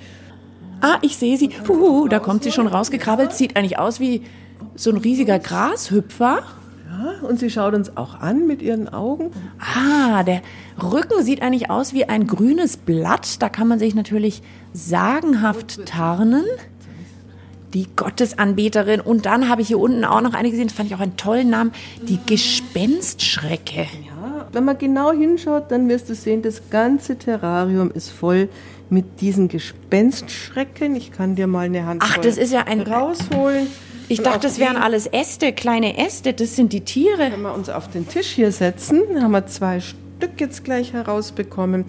Ah, 0.81 0.97
ich 1.03 1.19
sehe 1.19 1.37
sie. 1.37 1.49
Puh, 1.49 2.09
da 2.09 2.19
kommt 2.19 2.43
sie 2.43 2.53
schon 2.53 2.67
rausgekrabbelt. 2.67 3.35
Sieht 3.35 3.55
eigentlich 3.55 3.79
aus 3.79 4.01
wie 4.01 4.23
so 4.77 4.91
ein 4.91 4.97
riesiger 4.97 5.39
Grashüpfer. 5.39 6.43
Ja, 6.93 7.27
und 7.27 7.39
sie 7.39 7.49
schaut 7.49 7.75
uns 7.75 7.97
auch 7.97 8.21
an 8.21 8.47
mit 8.47 8.61
ihren 8.61 8.89
Augen. 8.89 9.31
Ah, 9.59 10.23
der 10.25 10.43
Rücken 10.83 11.23
sieht 11.23 11.41
eigentlich 11.41 11.71
aus 11.71 11.95
wie 11.95 12.05
ein 12.05 12.27
grünes 12.27 12.77
Blatt. 12.77 13.41
Da 13.41 13.49
kann 13.49 13.67
man 13.67 13.79
sich 13.79 13.95
natürlich 13.95 14.43
sagenhaft 14.75 15.87
tarnen. 15.87 16.45
Die 17.73 17.87
Gottesanbeterin. 17.97 19.01
Und 19.01 19.25
dann 19.25 19.49
habe 19.49 19.63
ich 19.63 19.69
hier 19.69 19.79
unten 19.79 20.05
auch 20.05 20.21
noch 20.21 20.35
eine 20.35 20.51
gesehen, 20.51 20.69
das 20.69 20.77
fand 20.77 20.91
ich 20.91 20.95
auch 20.95 21.01
einen 21.01 21.17
tollen 21.17 21.49
Namen, 21.49 21.73
die 22.03 22.19
Gespenstschrecke. 22.27 23.87
Ja, 24.07 24.47
wenn 24.53 24.65
man 24.67 24.77
genau 24.77 25.13
hinschaut, 25.13 25.71
dann 25.71 25.89
wirst 25.89 26.11
du 26.11 26.15
sehen, 26.15 26.43
das 26.43 26.69
ganze 26.69 27.17
Terrarium 27.17 27.91
ist 27.91 28.11
voll 28.11 28.51
mit 28.91 29.23
diesen 29.23 29.49
Gespenstschrecken. 29.49 30.95
Ich 30.97 31.13
kann 31.13 31.37
dir 31.37 31.47
mal 31.47 31.65
eine 31.65 31.87
Hand 31.87 32.03
Ach, 32.05 32.19
das 32.19 32.37
ist 32.37 32.53
ja 32.53 32.65
ein 32.65 32.83
rausholen. 32.83 33.69
Ich 34.09 34.21
dachte, 34.21 34.41
das 34.41 34.59
wären 34.59 34.77
alles 34.77 35.07
Äste, 35.07 35.53
kleine 35.53 35.99
Äste, 35.99 36.33
das 36.33 36.57
sind 36.57 36.73
die 36.73 36.83
Tiere. 36.83 37.31
Wenn 37.31 37.43
wir 37.43 37.55
uns 37.55 37.69
auf 37.69 37.91
den 37.91 38.09
Tisch 38.09 38.29
hier 38.29 38.53
setzen, 38.53 39.03
haben 39.21 39.33
wir 39.33 39.47
zwei 39.47 39.81
Stück 39.81 40.41
jetzt 40.41 40.65
gleich 40.65 40.93
herausbekommen. 40.93 41.85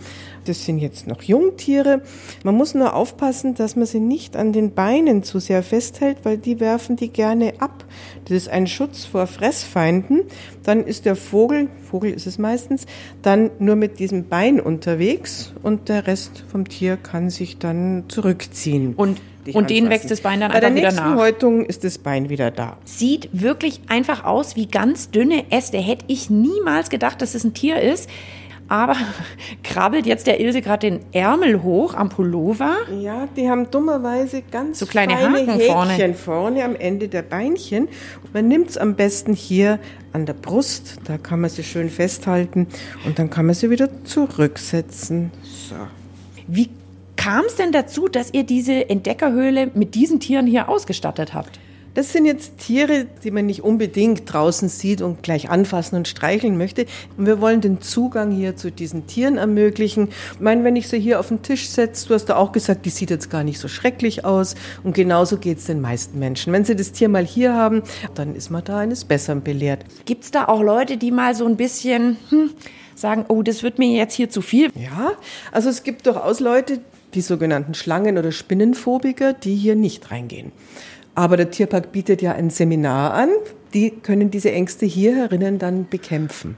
Das 0.46 0.66
sind 0.66 0.80
jetzt 0.80 1.06
noch 1.06 1.22
Jungtiere. 1.22 2.02
Man 2.44 2.56
muss 2.56 2.74
nur 2.74 2.96
aufpassen, 2.96 3.54
dass 3.54 3.76
man 3.76 3.86
sie 3.86 4.00
nicht 4.00 4.36
an 4.36 4.54
den 4.54 4.74
Beinen 4.74 5.22
zu 5.22 5.40
sehr 5.40 5.62
festhält, 5.64 6.18
weil 6.24 6.38
die 6.38 6.60
werfen 6.60 6.96
die 6.96 7.10
gerne 7.10 7.54
ab. 7.60 7.86
Das 8.26 8.36
ist 8.36 8.50
ein 8.50 8.68
Schutz 8.68 9.06
vor 9.06 9.28
Fressfeinden. 9.28 10.24
Dann 10.64 10.84
ist 10.84 11.06
der 11.06 11.16
Vogel, 11.16 11.68
Vogel 11.90 12.12
ist 12.12 12.26
es 12.26 12.38
meistens, 12.40 12.86
dann 13.22 13.52
nur 13.60 13.76
mit 13.76 14.00
diesem 14.00 14.28
Bein 14.28 14.60
unterwegs 14.60 15.54
und 15.62 15.88
der 15.88 16.08
Rest 16.08 16.44
vom 16.52 16.68
Tier 16.68 16.98
kann 16.98 17.30
sich 17.30 17.60
dann 17.60 18.06
zurückziehen. 18.08 18.96
Und 18.96 19.22
und 19.52 19.70
denen 19.70 19.90
wächst 19.90 20.10
das 20.10 20.22
Bein 20.22 20.40
dann 20.40 20.52
Bei 20.52 20.58
einfach 20.58 20.70
der 20.70 20.76
wieder 20.78 20.92
nächsten 20.92 21.10
nach. 21.12 21.18
Häutung 21.18 21.66
ist 21.66 21.84
das 21.84 21.98
Bein 21.98 22.30
wieder 22.30 22.52
da. 22.52 22.78
Sieht 22.86 23.30
wirklich 23.34 23.82
einfach 23.88 24.24
aus 24.24 24.56
wie 24.56 24.68
ganz 24.68 25.12
dünne 25.12 25.52
Äste. 25.52 25.78
Hätte 25.78 26.06
ich 26.08 26.30
niemals 26.30 26.90
gedacht, 26.90 27.22
dass 27.22 27.36
es 27.36 27.44
ein 27.44 27.54
Tier 27.54 27.82
ist. 27.82 28.10
Aber 28.70 28.96
krabbelt 29.64 30.06
jetzt 30.06 30.26
der 30.26 30.40
Ilse 30.40 30.62
gerade 30.62 30.90
den 30.90 31.02
Ärmel 31.12 31.62
hoch 31.64 31.94
am 31.94 32.10
Pullover. 32.10 32.76
Ja, 33.02 33.28
die 33.36 33.50
haben 33.50 33.70
dummerweise 33.70 34.42
ganz 34.50 34.80
So 34.80 34.86
kleine 34.86 35.16
feine 35.18 35.40
Haken 35.40 35.60
Häkchen 35.60 35.68
vorne. 35.68 36.14
vorne. 36.16 36.64
am 36.64 36.76
Ende 36.76 37.08
der 37.10 37.24
Beinchen. 37.24 37.90
Man 38.34 38.48
nimmt 38.48 38.70
es 38.70 38.78
am 38.78 38.96
besten 38.96 39.34
hier 39.34 39.80
an 40.14 40.26
der 40.26 40.34
Brust, 40.34 40.98
da 41.06 41.18
kann 41.18 41.42
man 41.42 41.50
sie 41.50 41.64
schön 41.64 41.90
festhalten 41.90 42.68
und 43.06 43.20
dann 43.20 43.30
kann 43.30 43.46
man 43.48 43.56
sie 43.56 43.70
wieder 43.70 43.90
zurücksetzen. 44.06 45.32
So. 45.44 45.76
Wie 46.48 46.70
kam 47.24 47.46
es 47.46 47.56
denn 47.56 47.72
dazu, 47.72 48.10
dass 48.10 48.34
ihr 48.34 48.44
diese 48.44 48.90
Entdeckerhöhle 48.90 49.72
mit 49.76 49.96
diesen 49.96 50.20
Tieren 50.20 50.46
hier 50.46 50.68
ausgestattet 50.68 51.34
habt? 51.34 51.58
Das 51.94 52.12
sind 52.12 52.26
jetzt 52.26 52.58
Tiere, 52.58 53.06
die 53.24 53.32
man 53.32 53.46
nicht 53.46 53.64
unbedingt 53.64 54.24
draußen 54.26 54.68
sieht 54.68 55.02
und 55.02 55.24
gleich 55.24 55.50
anfassen 55.50 55.96
und 55.96 56.08
streicheln 56.10 56.58
möchte. 56.58 56.86
Und 57.16 57.26
wir 57.26 57.40
wollen 57.40 57.62
den 57.62 57.80
Zugang 57.80 58.32
hier 58.32 58.58
zu 58.58 58.72
diesen 58.72 59.08
Tieren 59.08 59.38
ermöglichen. 59.38 60.10
Ich 60.34 60.42
meine, 60.42 60.66
wenn 60.66 60.76
ich 60.76 60.90
sie 60.90 61.00
hier 61.00 61.18
auf 61.18 61.30
den 61.30 61.44
Tisch 61.44 61.70
setze, 61.70 62.10
du 62.10 62.14
hast 62.14 62.26
da 62.26 62.36
auch 62.36 62.52
gesagt, 62.52 62.86
die 62.86 62.90
sieht 62.90 63.10
jetzt 63.10 63.30
gar 63.30 63.46
nicht 63.46 63.60
so 63.60 63.70
schrecklich 63.70 64.26
aus. 64.26 64.56
Und 64.84 64.94
genauso 64.94 65.38
geht 65.38 65.60
es 65.60 65.66
den 65.66 65.80
meisten 65.80 66.20
Menschen. 66.20 66.52
Wenn 66.52 66.66
sie 66.66 66.76
das 66.76 66.92
Tier 66.92 67.08
mal 67.08 67.26
hier 67.26 67.54
haben, 67.54 67.84
dann 68.16 68.36
ist 68.36 68.50
man 68.50 68.66
da 68.66 68.80
eines 68.80 69.06
Besseren 69.06 69.44
belehrt. 69.44 69.86
Gibt 70.04 70.26
es 70.26 70.32
da 70.32 70.50
auch 70.50 70.62
Leute, 70.62 70.98
die 70.98 71.12
mal 71.12 71.36
so 71.36 71.46
ein 71.46 71.56
bisschen 71.56 72.18
hm, 72.30 72.50
sagen, 72.96 73.24
oh, 73.30 73.44
das 73.44 73.64
wird 73.64 73.80
mir 73.80 73.96
jetzt 73.96 74.16
hier 74.16 74.30
zu 74.30 74.42
viel? 74.42 74.72
Ja, 74.76 75.14
also 75.54 75.70
es 75.70 75.84
gibt 75.84 76.06
durchaus 76.06 76.42
Leute, 76.42 76.82
die 77.16 77.22
sogenannten 77.22 77.74
Schlangen- 77.74 78.18
oder 78.18 78.32
Spinnenphobiker, 78.32 79.34
die 79.34 79.56
hier 79.56 79.76
nicht 79.76 80.12
reingehen. 80.12 80.52
Aber 81.16 81.38
der 81.38 81.52
Tierpark 81.52 81.92
bietet 81.92 82.22
ja 82.22 82.34
ein 82.34 82.50
Seminar 82.50 83.14
an, 83.14 83.30
die 83.74 83.92
können 83.92 84.32
diese 84.32 84.52
Ängste 84.52 84.86
hier 84.86 85.16
herinnen 85.16 85.60
dann 85.60 85.88
bekämpfen. 85.88 86.58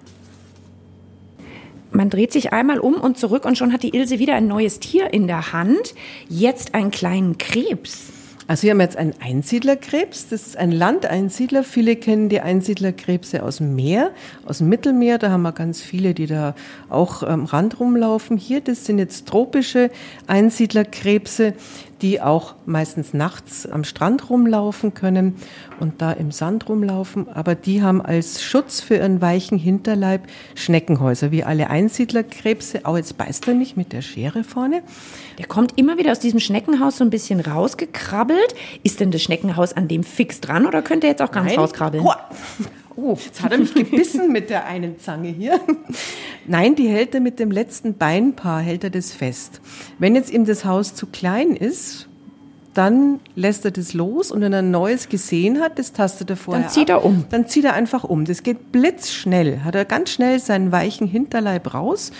Man 1.91 2.09
dreht 2.09 2.33
sich 2.33 2.51
einmal 2.51 2.79
um 2.79 2.95
und 2.95 3.17
zurück 3.17 3.45
und 3.45 3.57
schon 3.57 3.71
hat 3.71 3.83
die 3.83 3.95
Ilse 3.95 4.19
wieder 4.19 4.35
ein 4.35 4.47
neues 4.47 4.79
Tier 4.79 5.13
in 5.13 5.27
der 5.27 5.53
Hand. 5.53 5.95
Jetzt 6.27 6.75
einen 6.75 6.91
kleinen 6.91 7.37
Krebs. 7.37 8.14
Also 8.47 8.63
wir 8.63 8.71
haben 8.71 8.81
jetzt 8.81 8.97
einen 8.97 9.13
Einsiedlerkrebs. 9.19 10.27
Das 10.29 10.45
ist 10.45 10.57
ein 10.57 10.71
Landeinsiedler. 10.71 11.63
Viele 11.63 11.95
kennen 11.95 12.29
die 12.29 12.41
Einsiedlerkrebse 12.41 13.41
aus 13.41 13.57
dem 13.57 13.75
Meer, 13.75 14.11
aus 14.45 14.59
dem 14.59 14.69
Mittelmeer. 14.69 15.17
Da 15.17 15.31
haben 15.31 15.41
wir 15.41 15.51
ganz 15.51 15.81
viele, 15.81 16.13
die 16.13 16.27
da 16.27 16.53
auch 16.89 17.23
am 17.23 17.45
Rand 17.45 17.79
rumlaufen. 17.79 18.37
Hier, 18.37 18.61
das 18.61 18.85
sind 18.85 18.99
jetzt 18.99 19.27
tropische 19.27 19.89
Einsiedlerkrebse 20.27 21.53
die 22.01 22.21
auch 22.21 22.55
meistens 22.65 23.13
nachts 23.13 23.65
am 23.65 23.83
Strand 23.83 24.29
rumlaufen 24.29 24.93
können 24.93 25.35
und 25.79 26.01
da 26.01 26.11
im 26.11 26.31
Sand 26.31 26.67
rumlaufen. 26.67 27.29
Aber 27.29 27.55
die 27.55 27.81
haben 27.81 28.01
als 28.01 28.43
Schutz 28.43 28.81
für 28.81 28.95
ihren 28.95 29.21
weichen 29.21 29.57
Hinterleib 29.57 30.27
Schneckenhäuser, 30.55 31.31
wie 31.31 31.43
alle 31.43 31.69
Einsiedlerkrebse. 31.69 32.85
Auch 32.85 32.97
jetzt 32.97 33.17
beißt 33.17 33.47
er 33.47 33.53
nicht 33.53 33.77
mit 33.77 33.93
der 33.93 34.01
Schere 34.01 34.43
vorne. 34.43 34.83
Der 35.37 35.47
kommt 35.47 35.77
immer 35.77 35.97
wieder 35.97 36.11
aus 36.11 36.19
diesem 36.19 36.39
Schneckenhaus 36.39 36.97
so 36.97 37.03
ein 37.03 37.09
bisschen 37.09 37.39
rausgekrabbelt. 37.39 38.55
Ist 38.83 38.99
denn 38.99 39.11
das 39.11 39.21
Schneckenhaus 39.21 39.73
an 39.73 39.87
dem 39.87 40.03
fix 40.03 40.41
dran 40.41 40.65
oder 40.65 40.81
könnte 40.81 41.07
er 41.07 41.11
jetzt 41.11 41.21
auch 41.21 41.31
ganz 41.31 41.49
Nein. 41.51 41.59
rauskrabbeln? 41.59 42.03
Oh, 42.97 43.17
jetzt 43.23 43.43
hat 43.43 43.51
er 43.51 43.57
mich 43.57 43.73
gebissen 43.73 44.31
mit 44.31 44.49
der 44.49 44.65
einen 44.65 44.99
Zange 44.99 45.29
hier. 45.29 45.59
Nein, 46.47 46.75
die 46.75 46.87
hält 46.87 47.13
er 47.13 47.21
mit 47.21 47.39
dem 47.39 47.51
letzten 47.51 47.97
Beinpaar, 47.97 48.61
hält 48.61 48.83
er 48.83 48.89
das 48.89 49.11
fest. 49.11 49.59
Wenn 49.99 50.15
jetzt 50.15 50.31
ihm 50.31 50.45
das 50.45 50.63
Haus 50.63 50.95
zu 50.95 51.07
klein 51.07 51.55
ist, 51.55 52.07
dann 52.73 53.19
lässt 53.35 53.65
er 53.65 53.71
das 53.71 53.93
los 53.93 54.31
und 54.31 54.41
wenn 54.41 54.53
er 54.53 54.59
ein 54.59 54.71
neues 54.71 55.09
gesehen 55.09 55.61
hat, 55.61 55.79
das 55.79 55.93
tastet 55.93 56.29
er 56.29 56.35
vorher 56.35 56.63
Dann 56.63 56.71
zieht 56.71 56.89
er 56.89 57.03
um. 57.05 57.25
Dann 57.29 57.47
zieht 57.47 57.63
er 57.65 57.73
einfach 57.73 58.03
um. 58.03 58.25
Das 58.25 58.43
geht 58.43 58.71
blitzschnell. 58.71 59.63
Hat 59.63 59.75
er 59.75 59.85
ganz 59.85 60.11
schnell 60.11 60.39
seinen 60.39 60.71
weichen 60.71 61.07
Hinterleib 61.07 61.73
raus 61.73 62.11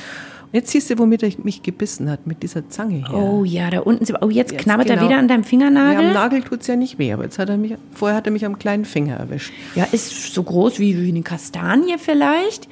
Jetzt 0.55 0.71
siehst 0.71 0.89
du, 0.89 0.97
womit 0.97 1.21
er 1.21 1.31
mich 1.43 1.63
gebissen 1.63 2.09
hat, 2.09 2.27
mit 2.27 2.41
dieser 2.41 2.69
Zange 2.69 3.05
hier. 3.05 3.13
Oh 3.13 3.43
ja, 3.43 3.69
da 3.69 3.81
unten. 3.81 4.05
Oh, 4.21 4.29
jetzt, 4.29 4.53
jetzt 4.53 4.63
knabbert 4.63 4.88
genau. 4.88 5.01
er 5.01 5.09
wieder 5.09 5.19
an 5.19 5.27
deinem 5.27 5.43
Fingernagel. 5.43 6.01
Ja, 6.01 6.07
am 6.07 6.13
Nagel 6.13 6.43
tut 6.43 6.62
es 6.62 6.67
ja 6.67 6.77
nicht 6.77 6.97
weh, 6.97 7.12
aber 7.12 7.24
jetzt 7.24 7.38
hat 7.38 7.50
er 7.50 7.57
mich, 7.57 7.75
vorher 7.91 8.15
hat 8.15 8.25
er 8.25 8.31
mich 8.31 8.45
am 8.45 8.57
kleinen 8.57 8.85
Finger 8.85 9.17
erwischt. 9.17 9.51
Ja, 9.75 9.83
ist 9.83 10.33
so 10.33 10.41
groß 10.41 10.79
wie, 10.79 10.97
wie 10.97 11.09
eine 11.09 11.24
Kastanie 11.24 11.97
vielleicht. 11.97 12.69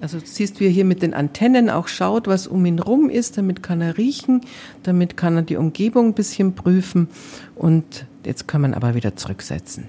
Also 0.00 0.18
siehst, 0.22 0.60
wie 0.60 0.66
er 0.66 0.70
hier 0.70 0.84
mit 0.84 1.02
den 1.02 1.14
Antennen 1.14 1.68
auch 1.68 1.88
schaut, 1.88 2.28
was 2.28 2.46
um 2.46 2.64
ihn 2.64 2.78
rum 2.78 3.10
ist. 3.10 3.36
Damit 3.36 3.60
kann 3.60 3.80
er 3.80 3.98
riechen, 3.98 4.42
damit 4.84 5.16
kann 5.16 5.34
er 5.34 5.42
die 5.42 5.56
Umgebung 5.56 6.10
ein 6.10 6.14
bisschen 6.14 6.54
prüfen. 6.54 7.08
Und 7.56 8.06
jetzt 8.24 8.46
kann 8.46 8.60
man 8.60 8.72
aber 8.72 8.94
wieder 8.94 9.16
zurücksetzen. 9.16 9.88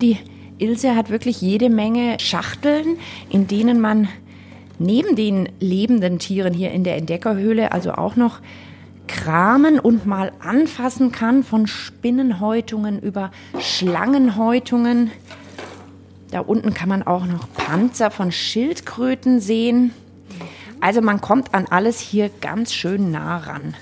Die 0.00 0.18
Ilse 0.58 0.94
hat 0.94 1.10
wirklich 1.10 1.40
jede 1.40 1.68
Menge 1.68 2.18
Schachteln, 2.20 2.96
in 3.28 3.48
denen 3.48 3.80
man 3.80 4.06
neben 4.78 5.16
den 5.16 5.48
lebenden 5.60 6.18
Tieren 6.18 6.54
hier 6.54 6.72
in 6.72 6.84
der 6.84 6.96
Entdeckerhöhle 6.96 7.72
also 7.72 7.92
auch 7.92 8.16
noch 8.16 8.40
kramen 9.06 9.78
und 9.78 10.06
mal 10.06 10.32
anfassen 10.40 11.12
kann, 11.12 11.42
von 11.42 11.66
Spinnenhäutungen 11.66 13.00
über 13.00 13.30
Schlangenhäutungen. 13.58 15.10
Da 16.30 16.40
unten 16.40 16.72
kann 16.72 16.88
man 16.88 17.02
auch 17.02 17.26
noch 17.26 17.52
Panzer 17.52 18.10
von 18.10 18.32
Schildkröten 18.32 19.40
sehen. 19.40 19.92
Also 20.80 21.02
man 21.02 21.20
kommt 21.20 21.54
an 21.54 21.66
alles 21.68 22.00
hier 22.00 22.30
ganz 22.40 22.72
schön 22.72 23.10
nah 23.10 23.36
ran. 23.38 23.74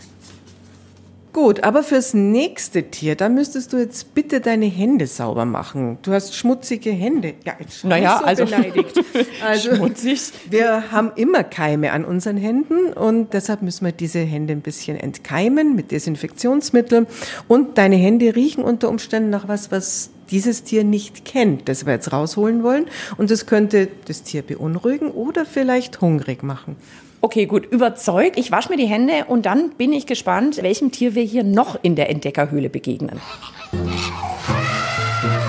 Gut, 1.33 1.63
aber 1.63 1.85
fürs 1.85 2.13
nächste 2.13 2.91
Tier, 2.91 3.15
da 3.15 3.29
müsstest 3.29 3.73
du 3.73 3.77
jetzt 3.77 4.15
bitte 4.15 4.41
deine 4.41 4.67
Hände 4.67 5.07
sauber 5.07 5.45
machen. 5.45 5.99
Du 6.03 6.13
hast 6.13 6.35
schmutzige 6.35 6.91
Hände. 6.91 7.35
Ja, 7.45 7.53
jetzt 7.61 7.85
naja, 7.85 8.19
so 8.19 8.25
also 8.25 8.45
beleidigt. 8.47 9.01
Also 9.45 9.77
schmutzig. 9.77 10.33
Wir 10.51 10.91
haben 10.91 11.13
immer 11.15 11.45
Keime 11.45 11.93
an 11.93 12.05
unseren 12.05 12.37
Händen 12.37 12.93
und 12.93 13.33
deshalb 13.33 13.63
müssen 13.63 13.85
wir 13.85 13.93
diese 13.93 14.19
Hände 14.19 14.53
ein 14.53 14.61
bisschen 14.61 14.97
entkeimen 14.97 15.77
mit 15.77 15.93
Desinfektionsmittel. 15.93 17.07
Und 17.47 17.79
deine 17.79 17.97
Hände 17.97 18.35
riechen 18.35 18.65
unter 18.65 18.89
Umständen 18.89 19.31
nach 19.31 19.47
was, 19.47 19.71
was 19.71 20.11
dieses 20.31 20.65
Tier 20.65 20.85
nicht 20.85 21.25
kennt, 21.25 21.69
das 21.69 21.87
wir 21.87 21.93
jetzt 21.93 22.13
rausholen 22.13 22.63
wollen. 22.65 22.87
Und 23.17 23.31
das 23.31 23.47
könnte 23.47 23.89
das 24.07 24.25
Tier 24.25 24.43
beunruhigen 24.43 25.11
oder 25.11 25.47
vielleicht 25.47 26.01
hungrig 26.01 26.43
machen. 26.43 26.77
Okay, 27.23 27.47
gut, 27.47 27.67
überzeugt. 27.67 28.39
Ich 28.39 28.50
wasche 28.50 28.71
mir 28.71 28.77
die 28.77 28.87
Hände 28.87 29.27
und 29.29 29.45
dann 29.45 29.71
bin 29.71 29.93
ich 29.93 30.07
gespannt, 30.07 30.62
welchem 30.62 30.91
Tier 30.91 31.15
wir 31.15 31.23
hier 31.23 31.45
noch 31.45 31.79
in 31.83 31.95
der 31.95 32.09
Entdeckerhöhle 32.09 32.71
begegnen. 32.71 33.21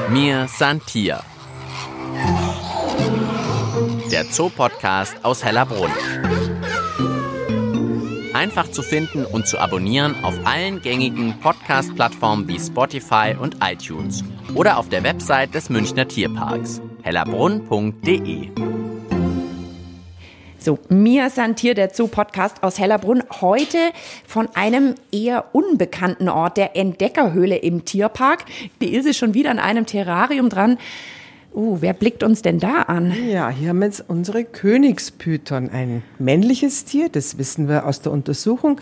Mir 0.09 0.47
Santier. 0.49 1.21
Der 4.11 4.29
Zoopodcast 4.29 5.23
aus 5.23 5.45
Hellerbrunn. 5.45 5.91
Einfach 8.33 8.69
zu 8.71 8.81
finden 8.81 9.25
und 9.25 9.47
zu 9.47 9.57
abonnieren 9.57 10.15
auf 10.23 10.33
allen 10.43 10.81
gängigen 10.81 11.39
Podcast-Plattformen 11.39 12.47
wie 12.47 12.59
Spotify 12.59 13.35
und 13.39 13.57
iTunes 13.61 14.23
oder 14.55 14.77
auf 14.77 14.89
der 14.89 15.03
Website 15.03 15.53
des 15.53 15.69
Münchner 15.69 16.07
Tierparks 16.07 16.81
hellerbrunn.de. 17.03 18.49
So, 20.63 20.77
Mia 20.89 21.31
Santier, 21.31 21.73
der 21.73 21.89
Zoo-Podcast 21.91 22.61
aus 22.61 22.77
Hellerbrunn, 22.77 23.23
heute 23.41 23.79
von 24.27 24.47
einem 24.53 24.93
eher 25.11 25.55
unbekannten 25.55 26.29
Ort, 26.29 26.57
der 26.57 26.77
Entdeckerhöhle 26.77 27.57
im 27.57 27.83
Tierpark. 27.83 28.45
Die 28.79 28.93
Ilse 28.93 29.09
ist 29.09 29.17
schon 29.17 29.33
wieder 29.33 29.49
an 29.49 29.57
einem 29.57 29.87
Terrarium 29.87 30.49
dran. 30.49 30.77
Uh, 31.53 31.77
wer 31.81 31.91
blickt 31.91 32.23
uns 32.23 32.41
denn 32.41 32.59
da 32.59 32.83
an? 32.83 33.13
Ja, 33.29 33.49
hier 33.49 33.69
haben 33.69 33.79
wir 33.79 33.87
jetzt 33.87 34.05
unsere 34.07 34.45
Königspython, 34.45 35.69
ein 35.69 36.01
männliches 36.17 36.85
Tier, 36.85 37.09
das 37.09 37.37
wissen 37.37 37.67
wir 37.67 37.85
aus 37.85 38.01
der 38.01 38.13
Untersuchung. 38.13 38.79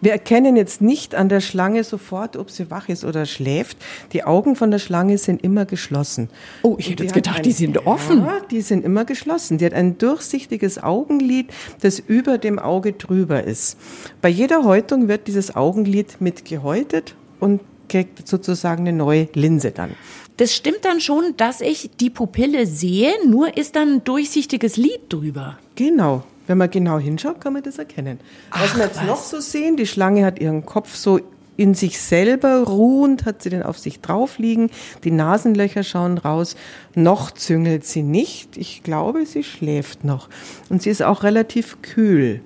Wir 0.00 0.12
erkennen 0.12 0.56
jetzt 0.56 0.80
nicht 0.80 1.14
an 1.14 1.28
der 1.28 1.40
Schlange 1.40 1.84
sofort, 1.84 2.38
ob 2.38 2.50
sie 2.50 2.70
wach 2.70 2.88
ist 2.88 3.04
oder 3.04 3.26
schläft. 3.26 3.76
Die 4.14 4.24
Augen 4.24 4.56
von 4.56 4.70
der 4.70 4.78
Schlange 4.78 5.18
sind 5.18 5.44
immer 5.44 5.66
geschlossen. 5.66 6.30
Oh, 6.62 6.76
ich 6.78 6.88
hätte 6.88 7.02
jetzt 7.02 7.12
gedacht, 7.12 7.38
ein, 7.38 7.42
die 7.42 7.52
sind 7.52 7.86
offen. 7.86 8.20
Ja, 8.20 8.40
die 8.50 8.62
sind 8.62 8.82
immer 8.82 9.04
geschlossen. 9.04 9.58
Die 9.58 9.66
hat 9.66 9.74
ein 9.74 9.98
durchsichtiges 9.98 10.82
Augenlid, 10.82 11.52
das 11.82 11.98
über 11.98 12.38
dem 12.38 12.58
Auge 12.58 12.94
drüber 12.94 13.44
ist. 13.44 13.76
Bei 14.22 14.30
jeder 14.30 14.64
Häutung 14.64 15.08
wird 15.08 15.26
dieses 15.26 15.54
Augenlid 15.54 16.18
mit 16.20 16.46
gehäutet 16.46 17.14
und 17.40 17.60
kriegt 17.90 18.26
sozusagen 18.26 18.88
eine 18.88 18.96
neue 18.96 19.28
Linse 19.34 19.70
dann. 19.70 19.90
Das 20.36 20.54
stimmt 20.54 20.84
dann 20.84 21.00
schon, 21.00 21.36
dass 21.36 21.60
ich 21.60 21.90
die 22.00 22.10
Pupille 22.10 22.66
sehe, 22.66 23.12
nur 23.26 23.56
ist 23.56 23.76
dann 23.76 23.94
ein 23.94 24.04
durchsichtiges 24.04 24.76
Lid 24.76 25.00
drüber. 25.08 25.58
Genau. 25.76 26.24
Wenn 26.46 26.58
man 26.58 26.70
genau 26.70 26.98
hinschaut, 26.98 27.40
kann 27.40 27.52
man 27.54 27.62
das 27.62 27.78
erkennen. 27.78 28.20
Ach, 28.50 28.62
was 28.62 28.76
wir 28.76 28.84
jetzt 28.84 28.98
was? 28.98 29.06
noch 29.06 29.22
so 29.22 29.40
sehen, 29.40 29.76
die 29.76 29.86
Schlange 29.86 30.24
hat 30.24 30.40
ihren 30.40 30.66
Kopf 30.66 30.94
so 30.94 31.20
in 31.56 31.74
sich 31.74 32.00
selber 32.00 32.64
ruhend, 32.64 33.24
hat 33.24 33.42
sie 33.42 33.50
den 33.50 33.62
auf 33.62 33.78
sich 33.78 34.00
drauf 34.00 34.38
liegen. 34.38 34.70
Die 35.04 35.10
Nasenlöcher 35.10 35.84
schauen 35.84 36.18
raus. 36.18 36.56
Noch 36.94 37.30
züngelt 37.30 37.84
sie 37.84 38.02
nicht. 38.02 38.56
Ich 38.56 38.82
glaube, 38.82 39.24
sie 39.24 39.44
schläft 39.44 40.04
noch. 40.04 40.28
Und 40.68 40.82
sie 40.82 40.90
ist 40.90 41.02
auch 41.02 41.22
relativ 41.22 41.80
kühl. 41.80 42.40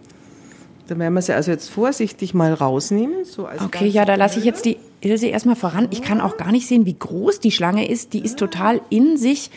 Da 0.88 0.98
werden 0.98 1.14
wir 1.14 1.22
sie 1.22 1.34
also 1.34 1.50
jetzt 1.50 1.70
vorsichtig 1.70 2.34
mal 2.34 2.52
rausnehmen. 2.52 3.24
So 3.24 3.48
okay, 3.48 3.88
ja, 3.88 4.04
da 4.04 4.14
lasse 4.14 4.38
ich 4.38 4.44
jetzt 4.44 4.64
die 4.64 4.78
Ilse 5.00 5.26
erstmal 5.26 5.56
voran. 5.56 5.88
Ich 5.90 6.02
kann 6.02 6.20
auch 6.20 6.36
gar 6.36 6.52
nicht 6.52 6.66
sehen, 6.66 6.86
wie 6.86 6.98
groß 6.98 7.40
die 7.40 7.50
Schlange 7.50 7.88
ist. 7.88 8.12
Die 8.12 8.24
ist 8.24 8.38
total 8.38 8.80
in 8.90 9.16
sich 9.16 9.50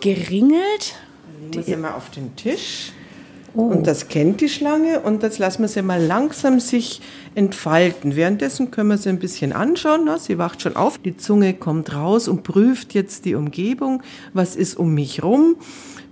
geringelt. 0.00 0.94
Legen 1.40 1.54
wir 1.54 1.62
sie 1.62 1.76
mal 1.76 1.94
auf 1.94 2.10
den 2.10 2.36
Tisch. 2.36 2.92
Oh. 3.54 3.62
Und 3.62 3.86
das 3.86 4.06
kennt 4.06 4.40
die 4.40 4.48
Schlange 4.48 5.00
und 5.00 5.24
das 5.24 5.38
lassen 5.38 5.62
wir 5.62 5.68
sie 5.68 5.82
mal 5.82 6.00
langsam 6.00 6.60
sich 6.60 7.00
entfalten. 7.34 8.14
Währenddessen 8.14 8.70
können 8.70 8.90
wir 8.90 8.98
sie 8.98 9.08
ein 9.08 9.18
bisschen 9.18 9.52
anschauen. 9.52 10.08
sie 10.20 10.38
wacht 10.38 10.62
schon 10.62 10.76
auf, 10.76 10.98
die 10.98 11.16
Zunge 11.16 11.54
kommt 11.54 11.92
raus 11.92 12.28
und 12.28 12.44
prüft 12.44 12.94
jetzt 12.94 13.24
die 13.24 13.34
Umgebung. 13.34 14.02
Was 14.34 14.54
ist 14.54 14.76
um 14.76 14.94
mich 14.94 15.24
rum? 15.24 15.56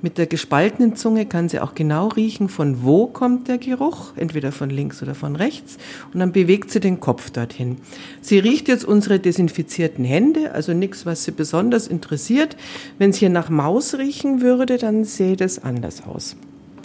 Mit 0.01 0.17
der 0.17 0.27
gespaltenen 0.27 0.95
Zunge 0.95 1.27
kann 1.27 1.49
sie 1.49 1.59
auch 1.59 1.75
genau 1.75 2.07
riechen, 2.07 2.49
von 2.49 2.85
wo 2.85 3.09
kommt 3.09 3.49
der 3.49 3.59
Geruch, 3.59 4.13
entweder 4.15 4.53
von 4.53 4.71
links 4.71 5.03
oder 5.03 5.17
von 5.17 5.35
rechts. 5.35 5.77
Und 6.15 6.21
dann 6.21 6.31
bewegt 6.31 6.71
sie 6.71 6.79
den 6.79 7.01
Kopf 7.01 7.31
dorthin. 7.31 7.79
Sie 8.21 8.39
riecht 8.39 8.69
jetzt 8.69 8.85
unsere 8.85 9.19
desinfizierten 9.19 10.05
Hände, 10.05 10.53
also 10.53 10.73
nichts, 10.73 11.05
was 11.05 11.25
sie 11.25 11.33
besonders 11.33 11.89
interessiert. 11.89 12.57
Wenn 12.99 13.11
es 13.11 13.17
hier 13.17 13.31
nach 13.31 13.51
Maus 13.51 13.99
riechen 13.99 14.41
würde, 14.41 14.79
dann 14.79 15.03
sähe 15.03 15.35
das 15.35 15.65
anders 15.65 16.05
aus. 16.07 16.37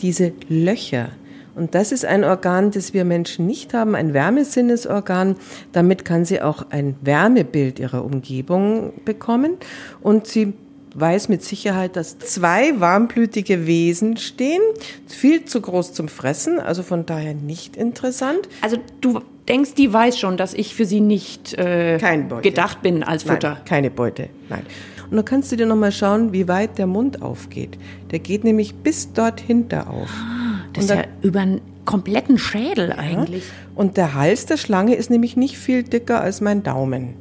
Diese 0.02 0.34
Löcher, 0.50 1.10
und 1.56 1.76
das 1.76 1.92
ist 1.92 2.06
ein 2.06 2.24
Organ, 2.24 2.72
das 2.72 2.96
wir 2.96 3.06
Menschen 3.06 3.46
nicht 3.46 3.76
haben, 3.76 3.94
ein 3.94 4.14
Wärmesinnesorgan. 4.14 5.36
Damit 5.72 6.04
kann 6.04 6.26
sie 6.26 6.42
auch 6.42 6.66
ein 6.72 6.96
Wärmebild 7.02 7.78
ihrer 7.78 8.04
Umgebung 8.04 8.94
bekommen. 9.06 9.58
Und 10.02 10.26
sie 10.26 10.54
weiß 10.94 11.30
mit 11.30 11.44
Sicherheit, 11.44 11.96
dass 11.96 12.20
zwei 12.20 12.80
warmblütige 12.80 13.66
Wesen 13.66 14.18
stehen, 14.18 14.62
viel 15.08 15.46
zu 15.46 15.62
groß 15.62 15.94
zum 15.94 16.08
Fressen, 16.08 16.60
also 16.60 16.84
von 16.84 17.06
daher 17.06 17.34
nicht 17.34 17.76
interessant. 17.76 18.48
Also 18.62 18.78
du 19.02 19.22
denkst, 19.48 19.74
die 19.74 19.92
weiß 19.92 20.18
schon, 20.20 20.38
dass 20.38 20.54
ich 20.54 20.76
für 20.76 20.86
sie 20.86 21.02
nicht 21.02 21.54
äh, 21.54 21.98
gedacht 22.42 22.82
bin 22.82 23.04
als 23.04 23.24
Futter. 23.24 23.54
Nein, 23.54 23.66
keine 23.66 23.92
Beute, 23.92 24.30
nein. 24.50 24.66
Und 25.10 25.18
dann 25.18 25.26
kannst 25.26 25.52
du 25.52 25.56
dir 25.56 25.66
nochmal 25.66 25.92
schauen, 25.92 26.34
wie 26.34 26.48
weit 26.48 26.78
der 26.78 26.88
Mund 26.88 27.22
aufgeht. 27.22 27.78
Der 28.12 28.20
geht 28.20 28.44
nämlich 28.44 28.74
bis 28.74 29.14
dort 29.14 29.40
hinter 29.40 29.90
auf. 29.90 30.10
Ah, 30.10 30.66
das 30.74 30.88
dann, 30.88 31.00
ist 31.00 31.06
ja 31.06 31.12
über 31.22 31.42
einen 31.42 31.62
kompletten 31.86 32.38
Schädel 32.38 32.90
ja. 32.90 32.98
eigentlich. 32.98 33.44
Und 33.76 33.98
der 33.98 34.14
Hals 34.16 34.46
der 34.46 34.58
Schlange 34.58 34.96
ist 34.96 35.10
nämlich 35.10 35.36
nicht 35.36 35.58
viel 35.58 35.84
dicker 35.84 36.22
als 36.22 36.42
mein 36.42 36.64
Daumen. 36.64 37.16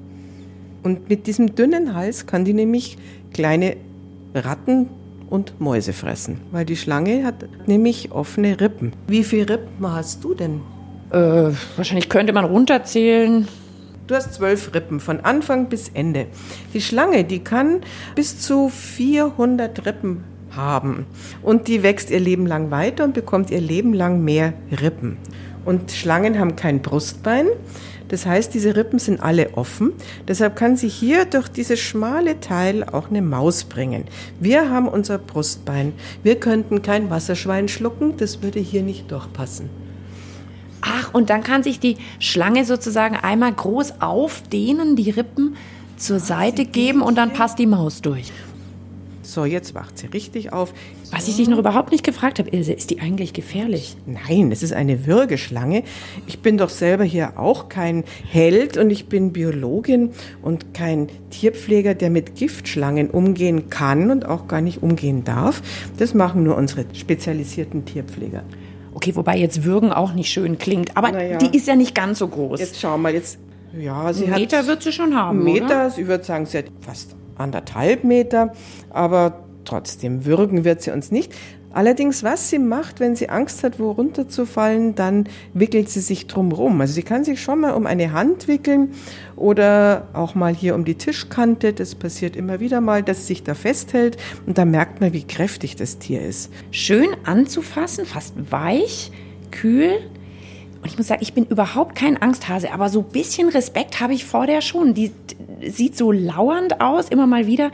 Und 0.83 1.09
mit 1.09 1.27
diesem 1.27 1.55
dünnen 1.55 1.95
Hals 1.95 2.27
kann 2.27 2.45
die 2.45 2.55
nämlich 2.55 2.99
kleine 3.33 3.77
Ratten 4.35 4.89
und 5.29 5.61
Mäuse 5.61 5.93
fressen, 5.93 6.41
weil 6.51 6.65
die 6.65 6.77
Schlange 6.77 7.25
hat 7.25 7.47
nämlich 7.67 8.13
offene 8.13 8.61
Rippen. 8.61 8.93
Wie 9.07 9.25
viele 9.25 9.49
Rippen 9.49 9.91
hast 9.91 10.23
du 10.25 10.35
denn? 10.35 10.61
Äh, 11.11 11.51
wahrscheinlich 11.77 12.09
könnte 12.09 12.33
man 12.33 12.45
runterzählen. 12.45 13.49
Du 14.07 14.15
hast 14.15 14.35
zwölf 14.35 14.75
Rippen 14.75 15.01
von 15.01 15.21
Anfang 15.21 15.69
bis 15.69 15.89
Ende. 15.89 16.27
Die 16.75 16.81
Schlange, 16.81 17.25
die 17.25 17.39
kann 17.39 17.81
bis 18.15 18.41
zu 18.41 18.69
400 18.69 19.87
Rippen 19.87 20.25
haben 20.51 21.07
und 21.43 21.69
die 21.69 21.83
wächst 21.83 22.11
ihr 22.11 22.21
Leben 22.21 22.47
lang 22.47 22.71
weiter 22.71 23.05
und 23.05 23.15
bekommt 23.15 23.51
ihr 23.51 23.61
Leben 23.61 23.95
lang 23.95 24.23
mehr 24.23 24.53
Rippen. 24.81 25.17
Und 25.65 25.93
Schlangen 25.93 26.39
haben 26.39 26.57
kein 26.57 26.83
Brustbein, 26.83 27.47
das 28.13 28.27
heißt, 28.27 28.53
diese 28.53 28.77
Rippen 28.77 28.99
sind 28.99 29.23
alle 29.23 29.57
offen. 29.57 29.95
Deshalb 30.29 30.55
kann 30.55 30.77
sie 30.77 30.89
hier 30.91 31.25
durch 31.25 31.49
dieses 31.49 31.81
schmale 31.81 32.41
Teil 32.41 32.85
auch 32.85 33.09
eine 33.09 33.23
Maus 33.23 33.65
bringen. 33.65 34.05
Wir 34.39 34.69
haben 34.69 34.87
unser 34.87 35.17
Brustbein. 35.17 35.95
Wir 36.23 36.39
könnten 36.39 36.83
kein 36.83 37.09
Wasserschwein 37.09 37.69
schlucken, 37.69 38.19
das 38.19 38.43
würde 38.43 38.61
hier 38.61 38.83
nicht 38.83 39.11
durchpassen. 39.11 39.71
Ach, 40.83 41.15
und 41.15 41.31
dann 41.31 41.43
kann 41.43 41.63
sich 41.63 41.81
die 41.81 41.97
Schlange 42.19 42.67
sozusagen 42.67 43.17
einmal 43.17 43.55
groß 43.55 44.03
aufdehnen, 44.03 44.95
die 44.95 45.09
Rippen 45.09 45.57
zur 45.97 46.19
Seite 46.19 46.67
geben 46.67 47.01
und 47.01 47.17
dann 47.17 47.33
passt 47.33 47.59
die 47.59 47.67
Maus 47.67 48.03
durch. 48.03 48.31
So, 49.23 49.47
jetzt 49.47 49.75
wacht 49.75 49.97
sie 49.97 50.09
richtig 50.09 50.53
auf. 50.53 50.75
Was 51.13 51.29
ich 51.29 51.37
dich 51.37 51.47
noch 51.47 51.59
überhaupt 51.59 51.93
nicht 51.93 52.05
gefragt 52.05 52.39
habe, 52.39 52.49
Ilse, 52.49 52.73
ist 52.73 52.89
die 52.89 53.01
eigentlich 53.01 53.35
gefährlich? 53.35 53.99
Nein, 54.07 54.51
es 54.51 54.63
ist 54.63 54.73
eine 54.73 55.07
Würgeschlange. 55.07 55.83
Ich 56.27 56.39
bin 56.39 56.57
doch 56.57 56.71
selber 56.71 57.05
hier 57.05 57.39
auch 57.39 57.69
kein 57.69 58.05
Held 58.27 58.79
und 58.79 58.89
ich 58.89 59.09
bin 59.09 59.31
Biologin 59.31 60.13
und 60.41 60.73
kein 60.73 61.09
Tierpfleger, 61.29 61.95
der 61.95 62.09
mit 62.09 62.35
Giftschlangen 62.35 63.11
umgehen 63.11 63.69
kann 63.69 64.11
und 64.11 64.25
auch 64.25 64.49
gar 64.49 64.63
nicht 64.63 64.83
umgehen 64.83 65.23
darf. 65.23 65.61
Das 65.99 66.15
machen 66.15 66.45
nur 66.45 66.57
unsere 66.57 66.87
spezialisierten 66.95 67.85
Tierpfleger. 67.85 68.43
Okay, 68.95 69.15
wobei 69.15 69.37
jetzt 69.37 69.65
Würgen 69.65 69.93
auch 69.93 70.15
nicht 70.15 70.31
schön 70.31 70.57
klingt, 70.57 70.97
aber 70.97 71.13
naja, 71.13 71.37
die 71.37 71.55
ist 71.55 71.69
ja 71.69 71.77
nicht 71.77 71.95
ganz 71.95 72.21
so 72.21 72.29
groß. 72.29 72.59
Jetzt 72.59 72.81
schau 72.81 72.97
mal, 72.97 73.13
jetzt 73.13 73.39
ja, 73.79 74.13
sie 74.15 74.27
Meter 74.27 74.67
wird 74.67 74.83
sie 74.83 74.93
schon 74.93 75.15
haben. 75.15 75.45
Meter, 75.45 75.67
oder? 75.67 75.95
ich 75.95 76.07
würde 76.07 76.25
sagen, 76.25 76.47
sie 76.47 76.59
hat 76.59 76.67
fast 76.81 77.17
anderthalb 77.37 78.05
Meter, 78.05 78.53
aber 78.91 79.42
trotzdem 79.65 80.25
würgen 80.25 80.65
wird 80.65 80.83
sie 80.83 80.91
uns 80.91 81.11
nicht. 81.11 81.33
Allerdings, 81.75 82.23
was 82.23 82.51
sie 82.51 82.59
macht, 82.59 83.01
wenn 83.01 83.17
sie 83.17 83.31
Angst 83.31 83.65
hat, 83.65 83.81
wo 83.81 83.93
runterzufallen, 83.93 84.95
dann 84.95 85.25
wickelt 85.55 85.89
sie 85.89 86.01
sich 86.01 86.27
drumrum. 86.27 86.79
Also 86.81 86.93
sie 86.93 87.03
kann 87.03 87.25
sich 87.25 87.41
schon 87.41 87.61
mal 87.61 87.73
um 87.73 87.87
eine 87.87 88.13
Hand 88.13 88.47
wickeln 88.47 88.93
oder 89.37 90.09
auch 90.13 90.35
mal 90.35 90.55
hier 90.55 90.75
um 90.75 90.85
die 90.85 90.97
Tischkante. 90.97 91.73
Das 91.73 91.95
passiert 91.95 92.37
immer 92.37 92.61
wieder 92.61 92.83
mal, 92.83 93.03
dass 93.03 93.21
sie 93.21 93.29
sich 93.29 93.43
da 93.43 93.55
festhält 93.55 94.19
und 94.47 94.59
da 94.59 94.67
merkt 94.67 95.01
man, 95.01 95.15
wie 95.15 95.25
kräftig 95.25 95.77
das 95.77 95.99
Tier 95.99 96.21
ist. 96.21 96.53
Schön 96.71 97.09
anzufassen, 97.25 98.05
fast 98.05 98.35
weich, 98.53 99.11
kühl. 99.51 99.99
Und 100.83 100.89
ich 100.91 100.99
muss 100.99 101.07
sagen, 101.07 101.23
ich 101.23 101.33
bin 101.33 101.47
überhaupt 101.47 101.95
kein 101.95 102.21
Angsthase, 102.21 102.73
aber 102.73 102.91
so 102.91 103.01
ein 103.01 103.13
bisschen 103.13 103.49
Respekt 103.49 104.01
habe 104.01 104.13
ich 104.13 104.27
vor 104.27 104.47
der 104.47 104.61
schon. 104.61 104.93
Die 104.93 105.13
sieht 105.67 105.97
so 105.97 106.13
lauernd 106.13 106.81
aus, 106.83 107.09
immer 107.09 107.27
mal 107.27 107.47
wieder 107.47 107.71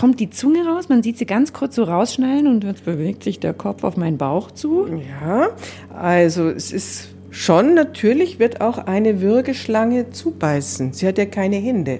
kommt 0.00 0.18
die 0.18 0.30
Zunge 0.30 0.66
raus, 0.66 0.88
man 0.88 1.02
sieht 1.02 1.18
sie 1.18 1.26
ganz 1.26 1.52
kurz 1.52 1.76
so 1.76 1.84
rausschnallen 1.84 2.46
und 2.46 2.64
jetzt 2.64 2.86
bewegt 2.86 3.22
sich 3.22 3.38
der 3.38 3.52
Kopf 3.52 3.84
auf 3.84 3.98
meinen 3.98 4.16
Bauch 4.16 4.50
zu. 4.50 4.86
Ja, 5.20 5.50
also 5.94 6.48
es 6.48 6.72
ist 6.72 7.14
schon 7.28 7.74
natürlich 7.74 8.38
wird 8.38 8.62
auch 8.62 8.78
eine 8.78 9.20
Würgeschlange 9.20 10.08
zubeißen. 10.08 10.94
Sie 10.94 11.06
hat 11.06 11.18
ja 11.18 11.26
keine 11.26 11.56
Hände. 11.56 11.98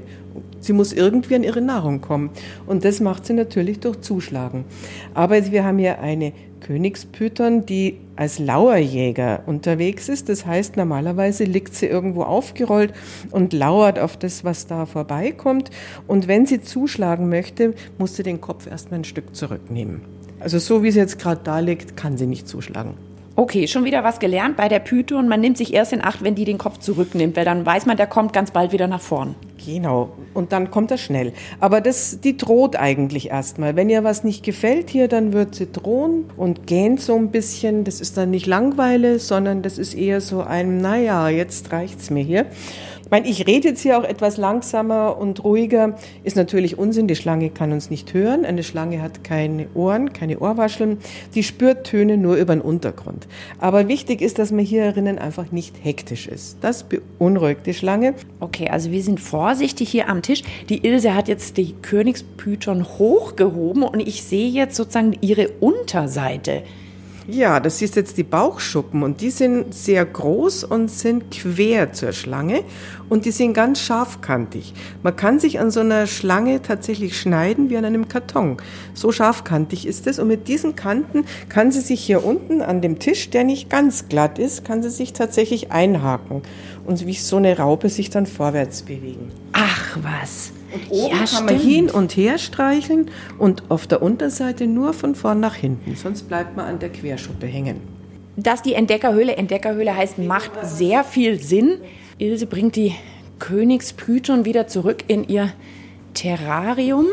Sie 0.61 0.73
muss 0.73 0.95
irgendwie 0.95 1.35
an 1.35 1.45
ihre 1.45 1.61
Nahrung 1.61 2.01
kommen. 2.01 2.31
Und 2.67 2.87
das 2.87 3.01
macht 3.01 3.27
sie 3.27 3.35
natürlich 3.35 3.81
durch 3.81 4.01
Zuschlagen. 4.01 4.65
Aber 5.13 5.51
wir 5.53 5.63
haben 5.65 5.77
hier 5.77 6.01
eine 6.01 6.33
Königspython, 6.61 7.67
die 7.67 7.99
als 8.17 8.39
Lauerjäger 8.39 9.43
unterwegs 9.47 10.09
ist. 10.09 10.29
Das 10.29 10.47
heißt, 10.47 10.77
normalerweise 10.77 11.45
liegt 11.45 11.75
sie 11.75 11.87
irgendwo 11.87 12.23
aufgerollt 12.23 12.93
und 13.31 13.53
lauert 13.53 13.99
auf 13.99 14.17
das, 14.17 14.45
was 14.45 14.67
da 14.67 14.87
vorbeikommt. 14.87 15.71
Und 16.07 16.29
wenn 16.29 16.47
sie 16.47 16.61
zuschlagen 16.61 17.29
möchte, 17.29 17.75
muss 17.99 18.17
sie 18.17 18.23
den 18.23 18.41
Kopf 18.41 18.67
erstmal 18.67 19.01
ein 19.01 19.05
Stück 19.05 19.35
zurücknehmen. 19.35 20.03
Also 20.39 20.59
so 20.59 20.83
wie 20.83 20.91
sie 20.91 21.01
jetzt 21.01 21.19
gerade 21.19 21.41
da 21.45 21.59
liegt, 21.59 21.97
kann 21.97 22.17
sie 22.17 22.27
nicht 22.27 22.49
zuschlagen. 22.49 22.95
Okay, 23.37 23.69
schon 23.69 23.85
wieder 23.85 24.05
was 24.05 24.19
gelernt 24.19 24.57
bei 24.57 24.69
der 24.69 24.81
Python. 24.81 25.29
Man 25.29 25.41
nimmt 25.41 25.57
sich 25.57 25.73
erst 25.73 25.93
in 25.93 26.05
Acht, 26.05 26.23
wenn 26.23 26.35
die 26.35 26.45
den 26.45 26.59
Kopf 26.59 26.79
zurücknimmt, 26.79 27.37
weil 27.37 27.45
dann 27.45 27.65
weiß 27.65 27.87
man, 27.87 27.97
der 27.97 28.07
kommt 28.07 28.33
ganz 28.33 28.51
bald 28.51 28.73
wieder 28.73 28.87
nach 28.87 29.01
vorn. 29.01 29.35
Genau, 29.65 30.11
und 30.35 30.53
dann 30.53 30.71
kommt 30.71 30.91
er 30.91 30.99
schnell. 30.99 31.33
Aber 31.61 31.81
das, 31.81 32.21
die 32.21 32.37
droht 32.37 32.77
eigentlich 32.77 33.31
erstmal. 33.31 33.77
Wenn 33.77 33.89
ihr 33.89 34.05
was 34.05 34.25
nicht 34.25 34.45
gefällt 34.45 34.91
hier, 34.91 35.07
dann 35.07 35.33
wird 35.33 35.55
sie 35.55 35.71
drohen 35.71 36.25
und 36.37 36.67
gähnt 36.67 37.01
so 37.01 37.15
ein 37.15 37.31
bisschen. 37.31 37.85
Das 37.85 38.01
ist 38.01 38.17
dann 38.17 38.31
nicht 38.31 38.47
Langweile, 38.47 39.19
sondern 39.19 39.63
das 39.63 39.79
ist 39.79 39.95
eher 39.95 40.21
so 40.21 40.43
ein, 40.43 40.79
naja, 40.79 41.29
jetzt 41.29 41.73
reicht's 41.73 42.11
mir 42.11 42.25
hier. 42.25 42.47
Ich 43.11 43.13
meine, 43.13 43.27
ich 43.27 43.45
rede 43.49 43.71
jetzt 43.71 43.81
hier 43.81 43.99
auch 43.99 44.05
etwas 44.05 44.37
langsamer 44.37 45.19
und 45.19 45.43
ruhiger. 45.43 45.97
Ist 46.23 46.37
natürlich 46.37 46.79
Unsinn. 46.79 47.09
Die 47.09 47.17
Schlange 47.17 47.51
kann 47.51 47.73
uns 47.73 47.91
nicht 47.91 48.15
hören. 48.15 48.45
Eine 48.45 48.63
Schlange 48.63 49.03
hat 49.03 49.25
keine 49.25 49.67
Ohren, 49.75 50.13
keine 50.13 50.39
Ohrwascheln. 50.39 50.99
Die 51.35 51.43
spürt 51.43 51.89
Töne 51.89 52.17
nur 52.19 52.37
über 52.37 52.55
den 52.55 52.61
Untergrund. 52.61 53.27
Aber 53.59 53.89
wichtig 53.89 54.23
ist, 54.23 54.39
dass 54.39 54.53
man 54.53 54.65
hier 54.65 54.85
herinnen 54.85 55.19
einfach 55.19 55.51
nicht 55.51 55.75
hektisch 55.83 56.29
ist. 56.29 56.59
Das 56.61 56.85
beunruhigt 56.85 57.67
die 57.67 57.75
Schlange. 57.75 58.15
Okay, 58.39 58.69
also 58.69 58.93
wir 58.93 59.03
sind 59.03 59.19
vorsichtig 59.19 59.89
hier 59.89 60.09
am 60.09 60.23
Tisch. 60.23 60.45
Die 60.69 60.87
Ilse 60.87 61.13
hat 61.13 61.27
jetzt 61.27 61.57
die 61.57 61.75
Königspython 61.83 62.87
hochgehoben 62.87 63.83
und 63.83 63.99
ich 63.99 64.23
sehe 64.23 64.51
jetzt 64.51 64.77
sozusagen 64.77 65.17
ihre 65.21 65.49
Unterseite. 65.59 66.63
Ja, 67.29 67.61
das 67.61 67.83
ist 67.83 67.97
jetzt 67.97 68.17
die 68.17 68.25
Bauchschuppen 68.25 69.03
und 69.03 69.21
die 69.21 69.31
sind 69.31 69.75
sehr 69.75 70.05
groß 70.05 70.65
und 70.65 70.91
sind 70.91 71.31
quer 71.31 71.93
zur 71.93 72.13
Schlange 72.13 72.65
und 73.09 73.25
die 73.25 73.31
sind 73.31 73.53
ganz 73.53 73.81
scharfkantig. 73.81 74.73
Man 75.03 75.17
kann 75.17 75.39
sich 75.39 75.61
an 75.61 75.71
so 75.71 75.81
einer 75.81 76.07
Schlange 76.07 76.63
tatsächlich 76.63 77.19
schneiden 77.21 77.69
wie 77.71 77.77
an 77.77 77.85
einem 77.85 78.09
Karton. 78.09 78.57
So 78.95 79.13
scharfkantig 79.13 79.87
ist 79.87 80.07
es 80.07 80.19
und 80.19 80.29
mit 80.29 80.49
diesen 80.49 80.77
Kanten 80.77 81.25
kann 81.49 81.73
sie 81.73 81.81
sich 81.81 82.01
hier 82.01 82.25
unten 82.25 82.63
an 82.63 82.81
dem 82.81 82.99
Tisch, 82.99 83.31
der 83.31 83.45
nicht 83.45 83.69
ganz 83.69 84.09
glatt 84.09 84.39
ist, 84.39 84.65
kann 84.65 84.83
sie 84.83 84.91
sich 84.91 85.13
tatsächlich 85.13 85.71
einhaken 85.71 86.43
und 86.87 87.07
wie 87.07 87.15
so 87.15 87.37
eine 87.37 87.57
Raupe 87.57 87.91
sich 87.91 88.11
dann 88.11 88.27
vorwärts 88.27 88.83
bewegen. 88.83 89.31
Ach 89.53 89.99
was. 90.03 90.53
Und 90.73 90.91
oben 90.91 91.11
ja, 91.11 91.19
kann 91.19 91.27
stimmt. 91.27 91.51
man 91.51 91.59
hin 91.59 91.91
und 91.91 92.17
her 92.17 92.39
streicheln 92.39 93.11
und 93.39 93.71
auf 93.71 93.87
der 93.87 94.03
Unterseite 94.03 94.67
nur 94.67 94.93
von 94.93 95.15
vorn 95.15 95.41
nach 95.41 95.55
hinten, 95.55 95.97
sonst 95.97 96.29
bleibt 96.29 96.57
man 96.57 96.67
an 96.67 96.79
der 96.79 96.91
Querschuppe 96.91 97.47
hängen. 97.47 97.81
Dass 98.37 98.63
die 98.63 98.75
Entdeckerhöhle 98.75 99.37
Entdeckerhöhle 99.37 99.95
heißt, 99.95 100.19
macht 100.19 100.53
sehr 100.63 101.05
viel 101.05 101.41
Sinn. 101.41 101.79
Ilse 102.19 102.47
bringt 102.47 102.77
die 102.77 102.95
Königspython 103.39 104.45
wieder 104.45 104.67
zurück 104.67 105.05
in 105.09 105.29
ihr 105.29 105.53
Terrarium. 106.15 107.07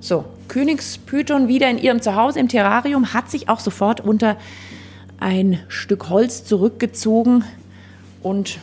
So, 0.00 0.24
Königspython 0.48 1.48
wieder 1.48 1.70
in 1.70 1.78
ihrem 1.78 2.00
Zuhause 2.02 2.40
im 2.40 2.48
Terrarium, 2.48 3.12
hat 3.12 3.30
sich 3.30 3.48
auch 3.48 3.60
sofort 3.60 4.00
unter 4.00 4.36
ein 5.18 5.60
Stück 5.68 6.08
Holz 6.08 6.44
zurückgezogen 6.44 7.44
und 8.22 8.58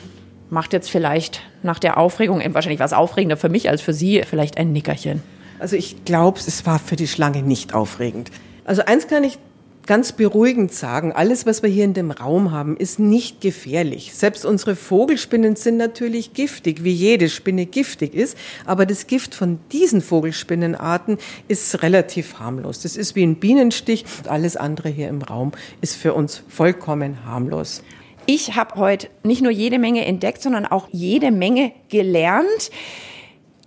macht 0.54 0.72
jetzt 0.72 0.90
vielleicht 0.90 1.42
nach 1.64 1.80
der 1.80 1.98
Aufregung, 1.98 2.42
wahrscheinlich 2.54 2.80
was 2.80 2.94
aufregender 2.94 3.38
für 3.38 3.50
mich 3.50 3.70
als 3.70 3.82
für 3.82 3.94
Sie, 3.94 4.22
vielleicht 4.28 4.58
ein 4.58 4.72
Nickerchen. 4.72 5.22
Also 5.60 5.76
ich 5.76 6.06
glaube, 6.06 6.40
es 6.40 6.66
war 6.66 6.80
für 6.80 6.96
die 6.96 7.08
Schlange 7.08 7.42
nicht 7.42 7.74
aufregend. 7.74 8.32
Also 8.64 8.84
eins 8.86 9.08
kann 9.08 9.24
ich 9.24 9.40
ganz 9.86 10.14
beruhigend 10.14 10.74
sagen, 10.74 11.12
alles, 11.12 11.46
was 11.46 11.64
wir 11.64 11.70
hier 11.70 11.84
in 11.84 11.94
dem 11.94 12.12
Raum 12.12 12.52
haben, 12.52 12.78
ist 12.78 13.00
nicht 13.00 13.42
gefährlich. 13.42 14.14
Selbst 14.14 14.46
unsere 14.46 14.76
Vogelspinnen 14.76 15.56
sind 15.56 15.78
natürlich 15.78 16.34
giftig, 16.34 16.84
wie 16.84 16.94
jede 16.94 17.30
Spinne 17.30 17.66
giftig 17.66 18.14
ist. 18.14 18.38
Aber 18.66 18.86
das 18.86 19.08
Gift 19.08 19.36
von 19.36 19.60
diesen 19.72 20.02
Vogelspinnenarten 20.02 21.18
ist 21.48 21.82
relativ 21.82 22.40
harmlos. 22.40 22.82
Das 22.82 22.96
ist 22.96 23.16
wie 23.16 23.24
ein 23.24 23.36
Bienenstich. 23.36 24.06
Alles 24.28 24.56
andere 24.56 24.90
hier 24.90 25.10
im 25.10 25.22
Raum 25.22 25.52
ist 25.82 25.96
für 25.96 26.14
uns 26.14 26.44
vollkommen 26.48 27.26
harmlos. 27.26 27.84
Ich 28.26 28.56
habe 28.56 28.76
heute 28.76 29.10
nicht 29.24 29.42
nur 29.42 29.52
jede 29.52 29.80
Menge 29.80 30.06
entdeckt, 30.06 30.42
sondern 30.42 30.66
auch 30.66 30.88
jede 30.92 31.32
Menge 31.32 31.74
gelernt. 31.90 32.72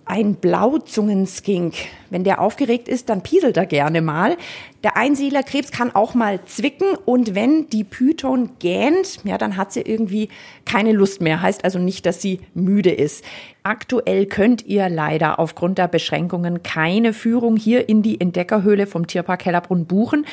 ein 0.09 0.35
Blauzungenskink. 0.35 1.73
Wenn 2.09 2.23
der 2.23 2.39
aufgeregt 2.39 2.87
ist, 2.87 3.09
dann 3.09 3.23
pieselt 3.23 3.57
er 3.57 3.65
gerne 3.65 4.01
mal. 4.01 4.37
Der 4.83 4.95
Einsiedlerkrebs 4.95 5.71
kann 5.71 5.93
auch 5.93 6.13
mal 6.13 6.39
zwicken 6.45 6.87
und 7.05 7.35
wenn 7.35 7.69
die 7.69 7.83
Python 7.83 8.51
gähnt, 8.59 9.19
ja, 9.25 9.37
dann 9.37 9.57
hat 9.57 9.73
sie 9.73 9.81
irgendwie 9.81 10.29
keine 10.63 10.93
Lust 10.93 11.19
mehr. 11.19 11.41
Heißt 11.41 11.65
also 11.65 11.77
nicht, 11.77 12.05
dass 12.05 12.21
sie 12.21 12.39
müde 12.53 12.91
ist. 12.91 13.25
Aktuell 13.63 14.27
könnt 14.27 14.65
ihr 14.65 14.87
leider 14.87 15.39
aufgrund 15.39 15.77
der 15.77 15.89
Beschränkungen 15.89 16.63
keine 16.63 17.11
Führung 17.11 17.57
hier 17.57 17.89
in 17.89 18.01
die 18.01 18.21
Entdeckerhöhle 18.21 18.87
vom 18.87 19.07
Tierpark 19.07 19.43
Hellerbrunn 19.45 19.87
buchen. 19.87 20.25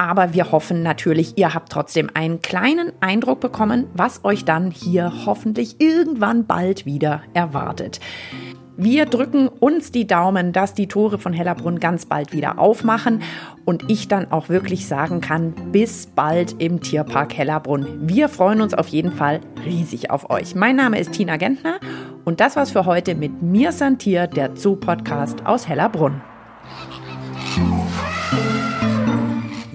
Aber 0.00 0.32
wir 0.32 0.50
hoffen 0.50 0.82
natürlich, 0.82 1.36
ihr 1.36 1.52
habt 1.52 1.70
trotzdem 1.70 2.08
einen 2.14 2.40
kleinen 2.40 2.90
Eindruck 3.00 3.40
bekommen, 3.40 3.84
was 3.92 4.24
euch 4.24 4.46
dann 4.46 4.70
hier 4.70 5.12
hoffentlich 5.26 5.78
irgendwann 5.78 6.46
bald 6.46 6.86
wieder 6.86 7.20
erwartet. 7.34 8.00
Wir 8.78 9.04
drücken 9.04 9.48
uns 9.48 9.92
die 9.92 10.06
Daumen, 10.06 10.54
dass 10.54 10.72
die 10.72 10.86
Tore 10.86 11.18
von 11.18 11.34
Hellerbrunn 11.34 11.80
ganz 11.80 12.06
bald 12.06 12.32
wieder 12.32 12.58
aufmachen 12.58 13.20
und 13.66 13.90
ich 13.90 14.08
dann 14.08 14.32
auch 14.32 14.48
wirklich 14.48 14.86
sagen 14.86 15.20
kann, 15.20 15.52
bis 15.70 16.06
bald 16.06 16.62
im 16.62 16.80
Tierpark 16.80 17.36
Hellerbrunn. 17.36 18.08
Wir 18.08 18.30
freuen 18.30 18.62
uns 18.62 18.72
auf 18.72 18.88
jeden 18.88 19.12
Fall 19.12 19.42
riesig 19.66 20.10
auf 20.10 20.30
euch. 20.30 20.54
Mein 20.54 20.76
Name 20.76 20.98
ist 20.98 21.12
Tina 21.12 21.36
Gentner 21.36 21.78
und 22.24 22.40
das 22.40 22.56
war's 22.56 22.70
für 22.70 22.86
heute 22.86 23.14
mit 23.14 23.42
mir 23.42 23.70
Santier, 23.70 24.28
der 24.28 24.56
Zoo-Podcast 24.56 25.44
aus 25.44 25.68
Hellerbrunn. 25.68 26.22